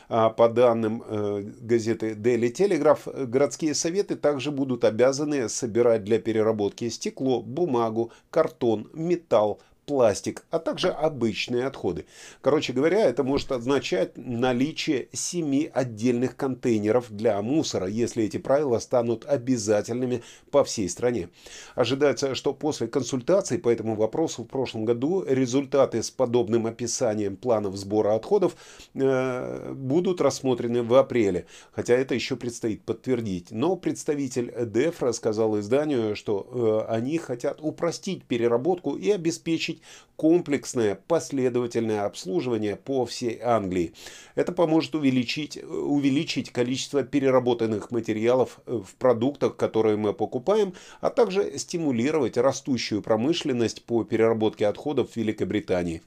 А 0.08 0.30
по 0.30 0.48
данным 0.48 1.02
э, 1.04 1.42
газеты 1.60 2.12
Daily 2.12 2.52
Telegraph, 2.52 3.26
городские 3.26 3.74
советы 3.74 4.14
также 4.14 4.52
будут 4.52 4.84
обязаны 4.84 5.48
собирать 5.48 6.04
для 6.04 6.20
переработки 6.20 6.88
стекло, 6.88 7.42
бумагу, 7.42 8.12
картон, 8.30 8.88
металл, 8.92 9.60
пластик, 9.86 10.44
а 10.50 10.58
также 10.58 10.88
обычные 10.88 11.66
отходы. 11.66 12.06
Короче 12.40 12.72
говоря, 12.72 13.04
это 13.04 13.22
может 13.22 13.52
означать 13.52 14.12
наличие 14.16 15.08
семи 15.12 15.70
отдельных 15.72 16.36
контейнеров 16.36 17.10
для 17.10 17.40
мусора, 17.42 17.86
если 17.86 18.24
эти 18.24 18.36
правила 18.36 18.78
станут 18.78 19.24
обязательными 19.26 20.22
по 20.50 20.64
всей 20.64 20.88
стране. 20.88 21.28
Ожидается, 21.74 22.34
что 22.34 22.52
после 22.52 22.86
консультаций 22.86 23.58
по 23.58 23.68
этому 23.68 23.96
вопросу 23.96 24.44
в 24.44 24.46
прошлом 24.46 24.84
году 24.84 25.24
результаты 25.26 26.02
с 26.02 26.10
подобным 26.10 26.66
описанием 26.66 27.36
планов 27.36 27.76
сбора 27.76 28.14
отходов 28.14 28.56
э, 28.94 29.72
будут 29.72 30.20
рассмотрены 30.20 30.82
в 30.82 30.94
апреле, 30.94 31.46
хотя 31.72 31.94
это 31.94 32.14
еще 32.14 32.36
предстоит 32.36 32.82
подтвердить. 32.82 33.50
Но 33.50 33.76
представитель 33.76 34.52
ДЭФ 34.52 35.02
рассказал 35.02 35.58
изданию, 35.60 36.16
что 36.16 36.86
э, 36.88 36.92
они 36.92 37.18
хотят 37.18 37.58
упростить 37.60 38.24
переработку 38.24 38.96
и 38.96 39.10
обеспечить 39.10 39.73
обеспечить 39.74 39.82
комплексное 40.16 40.94
последовательное 41.08 42.04
обслуживание 42.04 42.76
по 42.76 43.04
всей 43.04 43.40
Англии. 43.42 43.92
Это 44.36 44.52
поможет 44.52 44.94
увеличить, 44.94 45.62
увеличить 45.62 46.50
количество 46.50 47.02
переработанных 47.02 47.90
материалов 47.90 48.60
э, 48.66 48.80
в 48.86 48.94
продуктах, 48.94 49.56
которые 49.56 49.96
мы 49.96 50.14
покупаем, 50.14 50.72
а 51.00 51.10
также 51.10 51.58
стимулировать 51.58 52.36
растущую 52.36 53.02
промышленность 53.02 53.84
по 53.84 54.04
переработке 54.04 54.66
отходов 54.68 55.10
в 55.10 55.16
Великобритании. 55.16 56.00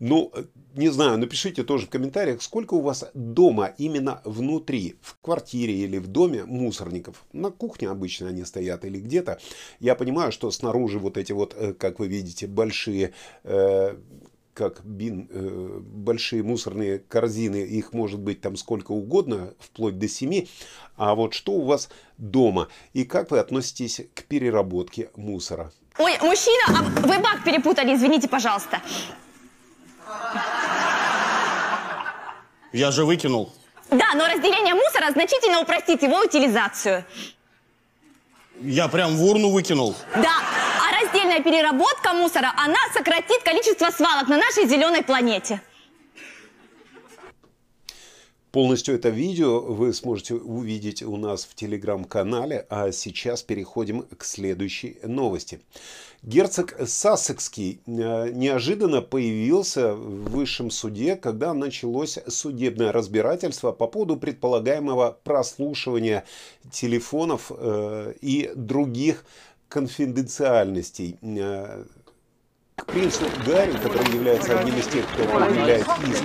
Ну, 0.00 0.32
не 0.74 0.88
знаю, 0.88 1.18
напишите 1.18 1.62
тоже 1.62 1.86
в 1.86 1.90
комментариях, 1.90 2.40
сколько 2.42 2.72
у 2.72 2.80
вас 2.80 3.04
дома 3.12 3.74
именно 3.76 4.22
внутри, 4.24 4.96
в 5.02 5.18
квартире 5.20 5.74
или 5.74 5.98
в 5.98 6.06
доме 6.06 6.44
мусорников. 6.44 7.24
На 7.34 7.50
кухне 7.50 7.88
обычно 7.88 8.28
они 8.28 8.44
стоят 8.44 8.86
или 8.86 8.98
где-то. 8.98 9.38
Я 9.78 9.94
понимаю, 9.94 10.32
что 10.32 10.50
снаружи 10.50 10.98
вот 10.98 11.18
эти 11.18 11.32
вот, 11.32 11.54
э, 11.54 11.74
как 11.74 11.98
вы 11.98 12.08
видите, 12.08 12.46
большие 12.46 13.12
э, 13.44 13.96
как 14.54 14.84
бин, 14.84 15.28
э, 15.30 15.80
большие 15.82 16.42
мусорные 16.42 16.98
корзины, 16.98 17.56
их 17.56 17.92
может 17.92 18.20
быть 18.20 18.40
там 18.40 18.56
сколько 18.56 18.92
угодно, 18.92 19.52
вплоть 19.58 19.98
до 19.98 20.08
семи. 20.08 20.48
А 20.96 21.14
вот 21.14 21.34
что 21.34 21.52
у 21.52 21.64
вас 21.64 21.90
дома 22.16 22.68
и 22.94 23.04
как 23.04 23.30
вы 23.30 23.38
относитесь 23.38 24.00
к 24.14 24.24
переработке 24.24 25.10
мусора? 25.14 25.72
Ой, 25.98 26.12
мужчина, 26.22 26.62
а 26.68 26.82
вы 27.06 27.18
бак 27.18 27.44
перепутали, 27.44 27.94
извините, 27.94 28.28
пожалуйста. 28.28 28.80
Я 32.72 32.90
же 32.90 33.04
выкинул. 33.04 33.52
Да, 33.90 34.14
но 34.14 34.26
разделение 34.26 34.74
мусора 34.74 35.10
значительно 35.10 35.60
упростит 35.60 36.02
его 36.02 36.18
утилизацию. 36.20 37.04
Я 38.60 38.88
прям 38.88 39.16
в 39.16 39.24
урну 39.24 39.50
выкинул. 39.50 39.96
Да, 40.14 40.36
а 40.78 41.02
раздельная 41.02 41.40
переработка 41.42 42.12
мусора, 42.12 42.52
она 42.56 42.78
сократит 42.92 43.42
количество 43.42 43.90
свалок 43.90 44.28
на 44.28 44.36
нашей 44.36 44.66
зеленой 44.66 45.02
планете. 45.02 45.60
Полностью 48.52 48.96
это 48.96 49.10
видео 49.10 49.60
вы 49.60 49.94
сможете 49.94 50.34
увидеть 50.34 51.04
у 51.04 51.16
нас 51.16 51.44
в 51.44 51.54
телеграм-канале, 51.54 52.66
а 52.68 52.90
сейчас 52.90 53.44
переходим 53.44 54.02
к 54.02 54.24
следующей 54.24 54.98
новости. 55.04 55.60
Герцог 56.24 56.74
Сассекский 56.84 57.80
э, 57.86 58.30
неожиданно 58.32 59.02
появился 59.02 59.94
в 59.94 60.30
высшем 60.30 60.72
суде, 60.72 61.14
когда 61.14 61.54
началось 61.54 62.18
судебное 62.26 62.90
разбирательство 62.90 63.70
по 63.70 63.86
поводу 63.86 64.16
предполагаемого 64.16 65.16
прослушивания 65.22 66.24
телефонов 66.72 67.52
э, 67.56 68.14
и 68.20 68.50
других 68.56 69.24
конфиденциальностей 69.68 71.16
э, 71.22 71.84
к 72.80 72.86
принцу 72.86 73.24
Гарри, 73.46 73.72
который 73.82 74.14
является 74.14 74.58
одним 74.58 74.76
из 74.76 74.86
тех, 74.86 75.04
кто 75.12 75.24
предъявляет 75.24 75.86
иск 76.02 76.24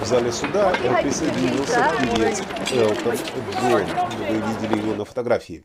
в 0.00 0.04
зале 0.04 0.32
суда 0.32 0.72
присоединился 1.02 1.92
певец 2.00 2.42
Элтон 2.72 3.16
Джон. 3.60 3.84
Вы 4.28 4.34
видели 4.34 4.78
его 4.78 4.94
на 4.94 5.04
фотографии. 5.04 5.62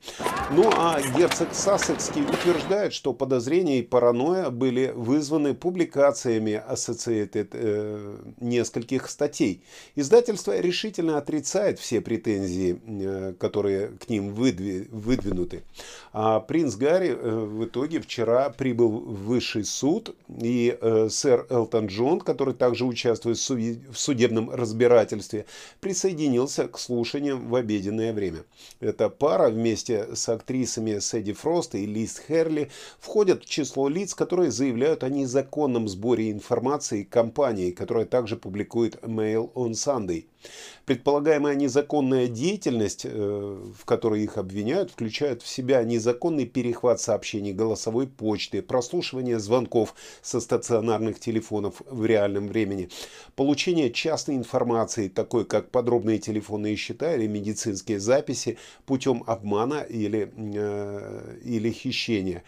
Ну 0.51 0.69
а 0.75 1.01
герцог 1.17 1.49
Сассекский 1.53 2.23
утверждает, 2.23 2.93
что 2.93 3.13
подозрения 3.13 3.79
и 3.79 3.81
паранойя 3.81 4.49
были 4.49 4.91
вызваны 4.95 5.53
публикациями 5.53 6.61
Associated 6.69 7.49
э, 7.53 8.17
нескольких 8.39 9.09
статей. 9.09 9.63
Издательство 9.95 10.57
решительно 10.59 11.17
отрицает 11.17 11.79
все 11.79 12.01
претензии, 12.01 12.79
э, 12.85 13.33
которые 13.39 13.87
к 13.87 14.09
ним 14.09 14.33
выдви, 14.33 14.87
выдвинуты. 14.91 15.63
А 16.13 16.39
принц 16.39 16.75
Гарри 16.75 17.06
Гарри 17.07 17.17
э, 17.19 17.45
в 17.45 17.65
итоге 17.65 17.99
вчера 17.99 18.49
прибыл 18.49 18.99
высший 18.99 19.63
суд, 19.63 20.15
и 20.41 20.77
э, 20.79 21.07
сэр 21.09 21.45
Элтон 21.49 21.87
Джон, 21.87 22.19
который 22.19 22.53
также 22.53 22.85
участвует 22.85 23.37
в 23.37 23.95
судебном 23.95 24.49
разбирательстве, 24.49 25.45
присоединился 25.79 26.67
к 26.67 26.77
слушаниям 26.79 27.47
в 27.47 27.55
обеденное 27.55 28.13
время. 28.13 28.43
Эта 28.79 29.09
пара 29.09 29.49
вместе 29.49 30.15
с 30.15 30.27
актрисами 30.29 30.99
Сэдди 30.99 31.33
Фрост 31.33 31.75
и 31.75 31.85
Лиз 31.85 32.21
Херли 32.27 32.69
входят 32.99 33.43
в 33.43 33.49
число 33.49 33.87
лиц, 33.87 34.13
которые 34.13 34.51
заявляют 34.51 35.03
о 35.03 35.09
незаконном 35.09 35.87
сборе 35.87 36.31
информации 36.31 37.03
компании, 37.03 37.71
которая 37.71 38.05
также 38.05 38.35
публикует 38.35 38.95
Mail 39.03 39.51
on 39.53 39.71
Sunday. 39.71 40.25
Предполагаемая 40.85 41.55
незаконная 41.55 42.27
деятельность, 42.27 43.05
э, 43.05 43.09
в 43.77 43.83
которой 43.85 44.23
их 44.23 44.37
обвиняют, 44.37 44.91
включает 44.91 45.41
в 45.41 45.47
себя 45.47 45.83
незаконный 45.83 46.45
перехват 46.45 47.01
сообщений 47.01 47.51
голосовой 47.51 48.07
почты, 48.07 48.61
прослушивание 48.61 49.39
звонков 49.39 49.95
со 50.21 50.39
стационарных 50.39 51.19
телефонов 51.19 51.81
в 51.85 52.05
реальном 52.05 52.47
времени, 52.47 52.89
получение 53.35 53.91
частной 53.91 54.35
информации, 54.35 55.09
такой 55.09 55.45
как 55.45 55.71
подробные 55.71 56.19
телефонные 56.19 56.77
счета 56.77 57.15
или 57.15 57.27
медицинские 57.27 57.99
записи 57.99 58.57
путем 58.85 59.23
обмана 59.27 59.81
или, 59.81 60.31
э, 60.35 61.39
или 61.43 61.69
хищения. 61.71 62.43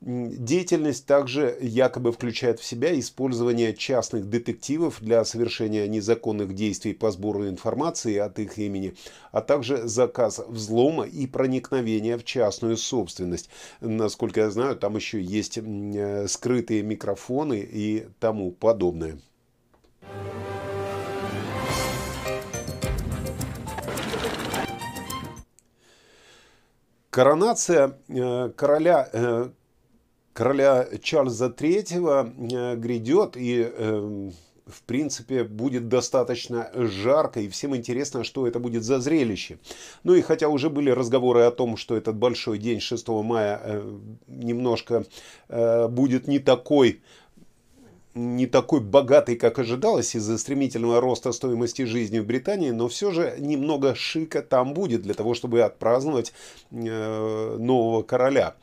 Деятельность 0.00 1.06
также 1.06 1.58
якобы 1.60 2.12
включает 2.12 2.60
в 2.60 2.64
себя 2.64 2.96
использование 2.98 3.74
частных 3.74 4.30
детективов 4.30 4.98
для 5.00 5.24
совершения 5.24 5.88
незаконных 5.88 6.54
действий 6.54 6.94
по 6.94 7.10
сбору 7.10 7.48
информации 7.48 8.16
от 8.16 8.38
их 8.38 8.58
имени, 8.58 8.94
а 9.32 9.40
также 9.40 9.88
заказ 9.88 10.40
взлома 10.46 11.04
и 11.04 11.26
проникновения 11.26 12.16
в 12.16 12.24
частную 12.24 12.76
собственность. 12.76 13.50
Насколько 13.80 14.42
я 14.42 14.50
знаю, 14.50 14.76
там 14.76 14.94
еще 14.94 15.20
есть 15.20 15.58
э, 15.58 16.28
скрытые 16.28 16.82
микрофоны 16.84 17.58
и 17.58 18.06
тому 18.20 18.52
подобное. 18.52 19.18
Коронация 27.10 27.98
э, 28.08 28.50
короля 28.54 29.08
э, 29.12 29.48
короля 30.38 30.86
Чарльза 31.02 31.46
III 31.46 32.52
э, 32.52 32.76
грядет, 32.76 33.36
и 33.36 33.68
э, 33.68 34.30
в 34.66 34.82
принципе, 34.82 35.42
будет 35.42 35.88
достаточно 35.88 36.70
жарко, 36.74 37.40
и 37.40 37.48
всем 37.48 37.74
интересно, 37.74 38.22
что 38.22 38.46
это 38.46 38.60
будет 38.60 38.84
за 38.84 39.00
зрелище. 39.00 39.58
Ну 40.04 40.14
и 40.14 40.20
хотя 40.20 40.48
уже 40.48 40.70
были 40.70 40.90
разговоры 40.90 41.40
о 41.42 41.50
том, 41.50 41.76
что 41.76 41.96
этот 41.96 42.14
большой 42.14 42.58
день 42.58 42.78
6 42.78 43.08
мая 43.08 43.60
э, 43.60 43.98
немножко 44.28 45.06
э, 45.48 45.88
будет 45.88 46.28
не 46.28 46.38
такой 46.38 47.00
не 48.14 48.46
такой 48.46 48.80
богатый, 48.80 49.36
как 49.36 49.58
ожидалось 49.58 50.16
из-за 50.16 50.38
стремительного 50.38 51.00
роста 51.00 51.32
стоимости 51.32 51.82
жизни 51.82 52.20
в 52.20 52.26
Британии, 52.26 52.70
но 52.70 52.86
все 52.88 53.10
же 53.10 53.34
немного 53.38 53.94
шика 53.94 54.42
там 54.42 54.72
будет 54.74 55.02
для 55.02 55.14
того, 55.14 55.34
чтобы 55.34 55.62
отпраздновать 55.62 56.32
э, 56.70 57.56
нового 57.58 58.02
короля. 58.02 58.54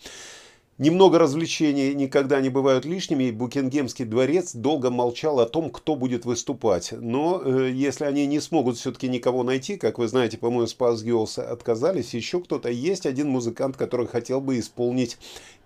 Немного 0.78 1.20
развлечений 1.20 1.94
никогда 1.94 2.42
не 2.42 2.50
бывают 2.50 2.84
лишними, 2.84 3.26
и 3.26 3.32
Букингемский 3.32 4.04
дворец 4.04 4.54
долго 4.54 4.90
молчал 4.90 5.40
о 5.40 5.46
том, 5.46 5.70
кто 5.70 5.96
будет 5.96 6.26
выступать. 6.26 6.92
Но 6.92 7.42
э, 7.42 7.72
если 7.72 8.04
они 8.04 8.26
не 8.26 8.42
смогут 8.42 8.76
все-таки 8.76 9.08
никого 9.08 9.44
найти, 9.44 9.78
как 9.78 10.00
вы 10.00 10.10
знаете, 10.10 10.38
по-моему, 10.38 10.68
Спас 10.68 11.02
Girls 11.02 11.42
отказались, 11.42 12.14
еще 12.14 12.42
кто-то 12.42 12.70
есть 12.70 13.06
один 13.06 13.30
музыкант, 13.30 13.78
который 13.78 14.08
хотел 14.08 14.42
бы 14.42 14.60
исполнить 14.60 15.18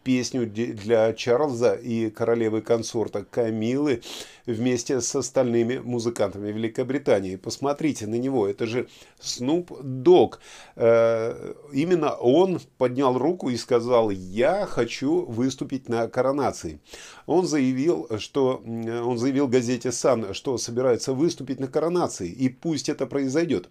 песню 0.04 0.46
для 0.48 1.14
Чарльза 1.14 1.74
и 1.74 2.10
королевы 2.10 2.62
консорта 2.62 3.24
Камилы 3.24 4.02
вместе 4.46 5.02
с 5.02 5.16
остальными 5.16 5.78
музыкантами 5.78 6.52
Великобритании. 6.52 7.36
Посмотрите 7.36 8.08
на 8.08 8.16
него, 8.16 8.48
это 8.48 8.66
же 8.66 8.88
Снуп 9.20 9.72
Дог. 9.82 10.40
Э, 10.76 11.54
именно 11.72 12.14
он 12.16 12.60
поднял 12.78 13.18
руку 13.18 13.50
и 13.50 13.58
сказал, 13.58 14.10
я 14.10 14.66
хочу 14.66 15.26
выступить 15.26 15.90
на 15.90 16.08
коронации. 16.08 16.80
Он 17.26 17.46
заявил, 17.46 18.08
что 18.18 18.62
он 18.66 19.18
заявил 19.18 19.48
газете 19.48 19.92
Сан, 19.92 20.34
что 20.34 20.58
собирается 20.58 21.14
выступить 21.14 21.60
на 21.60 21.68
коронации, 21.68 22.30
и 22.30 22.50
пусть 22.50 22.90
это 22.90 23.06
произойдет. 23.06 23.70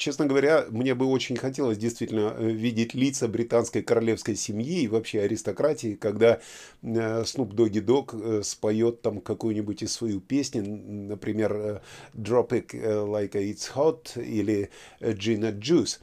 Честно 0.00 0.24
говоря, 0.24 0.64
мне 0.70 0.94
бы 0.94 1.04
очень 1.04 1.36
хотелось 1.36 1.76
действительно 1.76 2.34
э, 2.34 2.50
видеть 2.50 2.94
лица 2.94 3.28
британской 3.28 3.82
королевской 3.82 4.34
семьи 4.34 4.80
и 4.80 4.88
вообще 4.88 5.20
аристократии, 5.20 5.94
когда 5.94 6.40
Снуп 6.80 7.52
Доги 7.52 7.80
Дог 7.80 8.14
споет 8.42 9.02
там 9.02 9.20
какую-нибудь 9.20 9.82
из 9.82 9.92
свою 9.92 10.22
песню, 10.22 10.64
например, 10.64 11.52
э, 11.52 11.80
Drop 12.14 12.48
It 12.48 12.70
э, 12.72 13.04
Like 13.04 13.32
It's 13.32 13.70
Hot 13.74 14.18
или 14.18 14.70
Gina 15.00 15.52
Juice. 15.52 15.98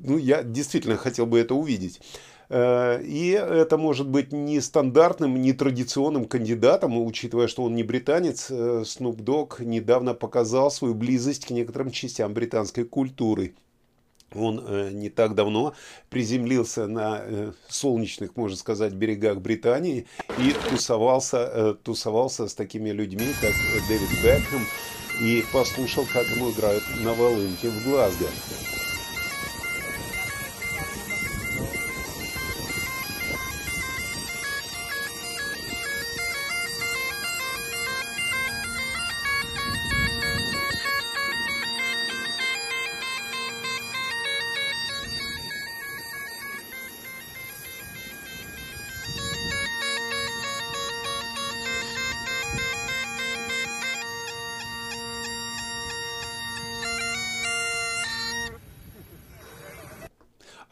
Ну, 0.00 0.16
я 0.16 0.42
действительно 0.42 0.96
хотел 0.96 1.26
бы 1.26 1.38
это 1.40 1.54
увидеть. 1.54 2.00
Э, 2.50 3.02
и 3.02 3.30
это 3.30 3.76
может 3.76 4.08
быть 4.08 4.32
не 4.32 4.60
стандартным, 4.60 5.40
не 5.40 5.52
традиционным 5.52 6.24
кандидатом, 6.26 6.98
учитывая, 6.98 7.48
что 7.48 7.64
он 7.64 7.74
не 7.74 7.82
британец. 7.82 8.50
Snoop 8.50 9.18
э, 9.18 9.22
Dogg 9.22 9.64
недавно 9.64 10.14
показал 10.14 10.70
свою 10.70 10.94
близость 10.94 11.46
к 11.46 11.50
некоторым 11.50 11.90
частям 11.90 12.32
британской 12.32 12.84
культуры. 12.84 13.54
Он 14.34 14.62
э, 14.66 14.90
не 14.92 15.08
так 15.08 15.34
давно 15.34 15.74
приземлился 16.10 16.86
на 16.86 17.54
солнечных, 17.68 18.36
можно 18.36 18.56
сказать, 18.56 18.92
берегах 18.92 19.40
Британии 19.40 20.06
и 20.38 20.54
тусовался, 20.70 21.76
тусовался 21.82 22.48
с 22.48 22.54
такими 22.54 22.90
людьми, 22.90 23.26
как 23.40 23.52
Дэвид 23.88 24.10
Бекхэм, 24.22 24.62
и 25.22 25.44
послушал, 25.52 26.06
как 26.12 26.26
ему 26.28 26.50
играют 26.50 26.84
на 27.02 27.12
волынке 27.14 27.68
в 27.70 27.84
Глазго. 27.84 28.26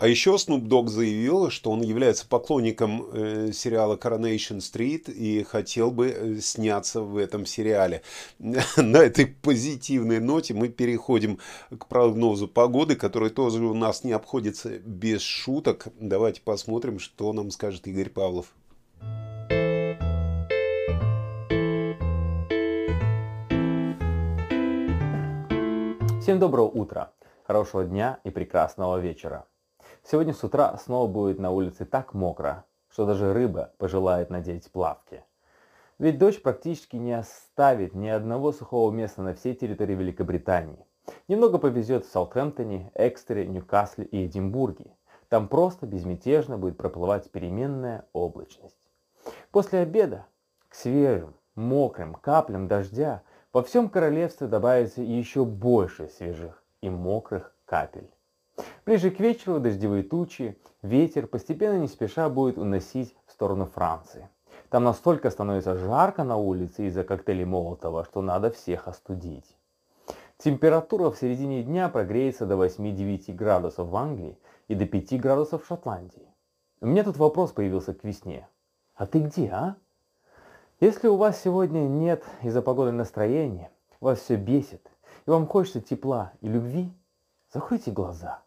А 0.07 0.09
еще 0.09 0.37
Snoop 0.37 0.69
Dogg 0.69 0.87
заявил, 0.87 1.51
что 1.51 1.73
он 1.73 1.83
является 1.83 2.29
поклонником 2.29 3.09
э, 3.13 3.51
сериала 3.53 3.97
Coronation 3.97 4.59
Street 4.59 5.11
и 5.11 5.43
хотел 5.43 5.91
бы 5.91 6.11
э, 6.11 6.37
сняться 6.37 7.01
в 7.01 7.17
этом 7.17 7.45
сериале. 7.45 8.03
На 8.39 8.99
этой 8.99 9.27
позитивной 9.27 10.21
ноте 10.21 10.55
мы 10.55 10.69
переходим 10.69 11.41
к 11.77 11.89
прогнозу 11.89 12.47
погоды, 12.47 12.95
который 12.95 13.31
тоже 13.31 13.65
у 13.65 13.75
нас 13.75 14.05
не 14.05 14.13
обходится 14.13 14.79
без 14.79 15.23
шуток. 15.23 15.89
Давайте 15.99 16.41
посмотрим, 16.41 17.01
что 17.01 17.33
нам 17.33 17.51
скажет 17.51 17.89
Игорь 17.89 18.11
Павлов. 18.11 18.55
Всем 26.23 26.39
доброго 26.39 26.69
утра, 26.69 27.11
хорошего 27.43 27.83
дня 27.83 28.21
и 28.23 28.31
прекрасного 28.31 29.01
вечера. 29.01 29.47
Сегодня 30.09 30.35
с 30.35 30.45
утра 30.45 30.77
снова 30.79 31.09
будет 31.11 31.41
на 31.41 31.51
улице 31.51 31.85
так 31.85 32.15
мокро, 32.15 32.65
что 32.89 33.07
даже 33.07 33.33
рыба 33.33 33.73
пожелает 33.77 34.31
надеть 34.31 34.71
плавки. 34.71 35.25
Ведь 35.99 36.17
дождь 36.17 36.43
практически 36.43 36.95
не 36.95 37.13
оставит 37.13 37.93
ни 37.93 38.07
одного 38.07 38.53
сухого 38.53 38.93
места 38.93 39.23
на 39.23 39.35
всей 39.35 39.57
территории 39.57 39.97
Великобритании. 39.97 40.87
Немного 41.27 41.59
повезет 41.59 42.05
в 42.05 42.13
Саутгемптоне, 42.13 42.93
Экстере, 42.95 43.49
Ньюкасле 43.49 44.05
и 44.05 44.27
Эдинбурге. 44.27 44.93
Там 45.29 45.49
просто 45.49 45.87
безмятежно 45.87 46.57
будет 46.57 46.77
проплывать 46.77 47.29
переменная 47.33 48.07
облачность. 48.13 48.79
После 49.51 49.81
обеда 49.81 50.27
к 50.69 50.77
свежим, 50.77 51.35
мокрым 51.57 52.15
каплям 52.15 52.69
дождя 52.69 53.23
во 53.53 53.65
всем 53.65 53.89
королевстве 53.89 54.47
добавится 54.47 55.03
еще 55.03 55.45
больше 55.45 56.07
свежих 56.09 56.63
и 56.81 56.91
мокрых 56.91 57.53
капель. 57.65 58.09
Ближе 58.87 59.11
к 59.11 59.21
вечеру 59.21 59.61
дождевые 59.61 60.03
тучи, 60.03 60.57
ветер 60.81 61.27
постепенно 61.27 61.79
не 61.79 61.89
спеша 61.89 62.29
будет 62.29 62.57
уносить 62.57 63.15
в 63.27 63.33
сторону 63.33 63.67
Франции. 63.67 64.29
Там 64.71 64.85
настолько 64.85 65.31
становится 65.31 65.77
жарко 65.77 66.25
на 66.25 66.37
улице 66.37 66.87
из-за 66.87 67.05
коктейлей 67.05 67.45
Молотова, 67.45 68.05
что 68.05 68.23
надо 68.23 68.51
всех 68.51 68.89
остудить. 68.89 69.57
Температура 70.39 71.11
в 71.11 71.19
середине 71.19 71.63
дня 71.63 71.89
прогреется 71.89 72.47
до 72.47 72.55
8-9 72.55 73.33
градусов 73.35 73.89
в 73.89 73.97
Англии 73.97 74.39
и 74.69 74.75
до 74.75 74.87
5 74.87 75.21
градусов 75.21 75.65
в 75.65 75.67
Шотландии. 75.67 76.33
У 76.81 76.87
меня 76.87 77.05
тут 77.05 77.17
вопрос 77.17 77.53
появился 77.53 77.95
к 77.95 78.05
весне. 78.05 78.49
А 78.95 79.07
ты 79.07 79.21
где, 79.21 79.49
а? 79.49 79.77
Если 80.81 81.09
у 81.09 81.17
вас 81.17 81.41
сегодня 81.41 81.81
нет 81.81 82.25
из-за 82.43 82.63
погоды 82.63 82.93
настроения, 82.93 83.71
вас 84.01 84.21
все 84.21 84.37
бесит, 84.37 84.91
и 85.27 85.31
вам 85.31 85.47
хочется 85.47 85.81
тепла 85.81 86.33
и 86.41 86.49
любви, 86.49 86.93
закройте 87.53 87.91
глаза– 87.91 88.43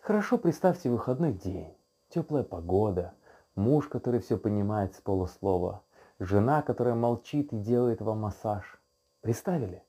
Хорошо 0.00 0.38
представьте 0.38 0.88
выходной 0.88 1.32
день, 1.32 1.76
теплая 2.08 2.42
погода, 2.42 3.14
муж, 3.54 3.86
который 3.86 4.20
все 4.20 4.38
понимает 4.38 4.94
с 4.94 5.00
полуслова, 5.00 5.84
жена, 6.18 6.62
которая 6.62 6.94
молчит 6.94 7.52
и 7.52 7.58
делает 7.58 8.00
вам 8.00 8.20
массаж. 8.20 8.80
Представили? 9.20 9.84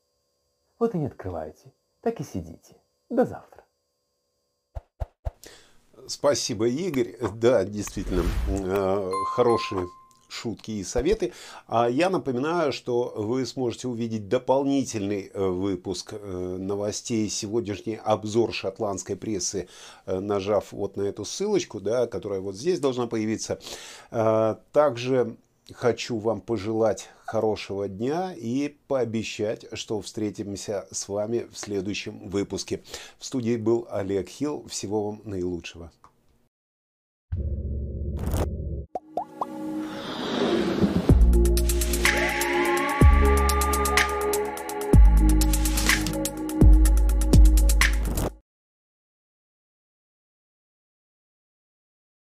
Вот 0.80 0.96
и 0.96 0.98
не 0.98 1.08
открывайте, 1.08 1.74
так 2.02 2.20
и 2.20 2.24
сидите. 2.24 2.76
До 3.10 3.24
завтра. 3.24 3.64
Спасибо, 6.08 6.68
Игорь. 6.68 7.16
Да, 7.36 7.64
действительно, 7.64 8.24
э, 8.50 9.10
хорошие 9.34 9.88
шутки 10.32 10.72
и 10.72 10.84
советы. 10.84 11.34
А 11.68 11.90
я 11.90 12.10
напоминаю, 12.10 12.72
что 12.72 13.14
вы 13.16 13.46
сможете 13.46 13.88
увидеть 13.88 14.30
дополнительный 14.30 15.30
э, 15.34 15.46
выпуск 15.46 16.14
э, 16.14 16.58
новостей, 16.60 17.30
сегодняшний 17.30 18.00
обзор 18.04 18.54
шотландской 18.54 19.16
прессы, 19.16 19.68
э, 20.06 20.20
нажав 20.20 20.72
вот 20.72 20.96
на 20.96 21.04
эту 21.04 21.26
ссылочку, 21.26 21.80
да, 21.82 22.08
которая 22.08 22.40
вот 22.40 22.56
здесь 22.56 22.80
должна 22.80 23.08
появиться. 23.08 23.60
Также 24.72 25.36
хочу 25.74 26.18
вам 26.18 26.42
пожелать 26.42 27.10
хорошего 27.26 27.88
дня 27.88 28.34
и 28.36 28.76
пообещать, 28.88 29.66
что 29.74 30.02
встретимся 30.02 30.88
с 30.92 31.08
вами 31.08 31.48
в 31.52 31.58
следующем 31.58 32.30
выпуске. 32.30 32.84
В 33.20 33.26
студии 33.26 33.58
был 33.58 33.88
Олег 33.90 34.30
Хилл. 34.30 34.66
Всего 34.68 35.06
вам 35.06 35.22
наилучшего. 35.26 35.92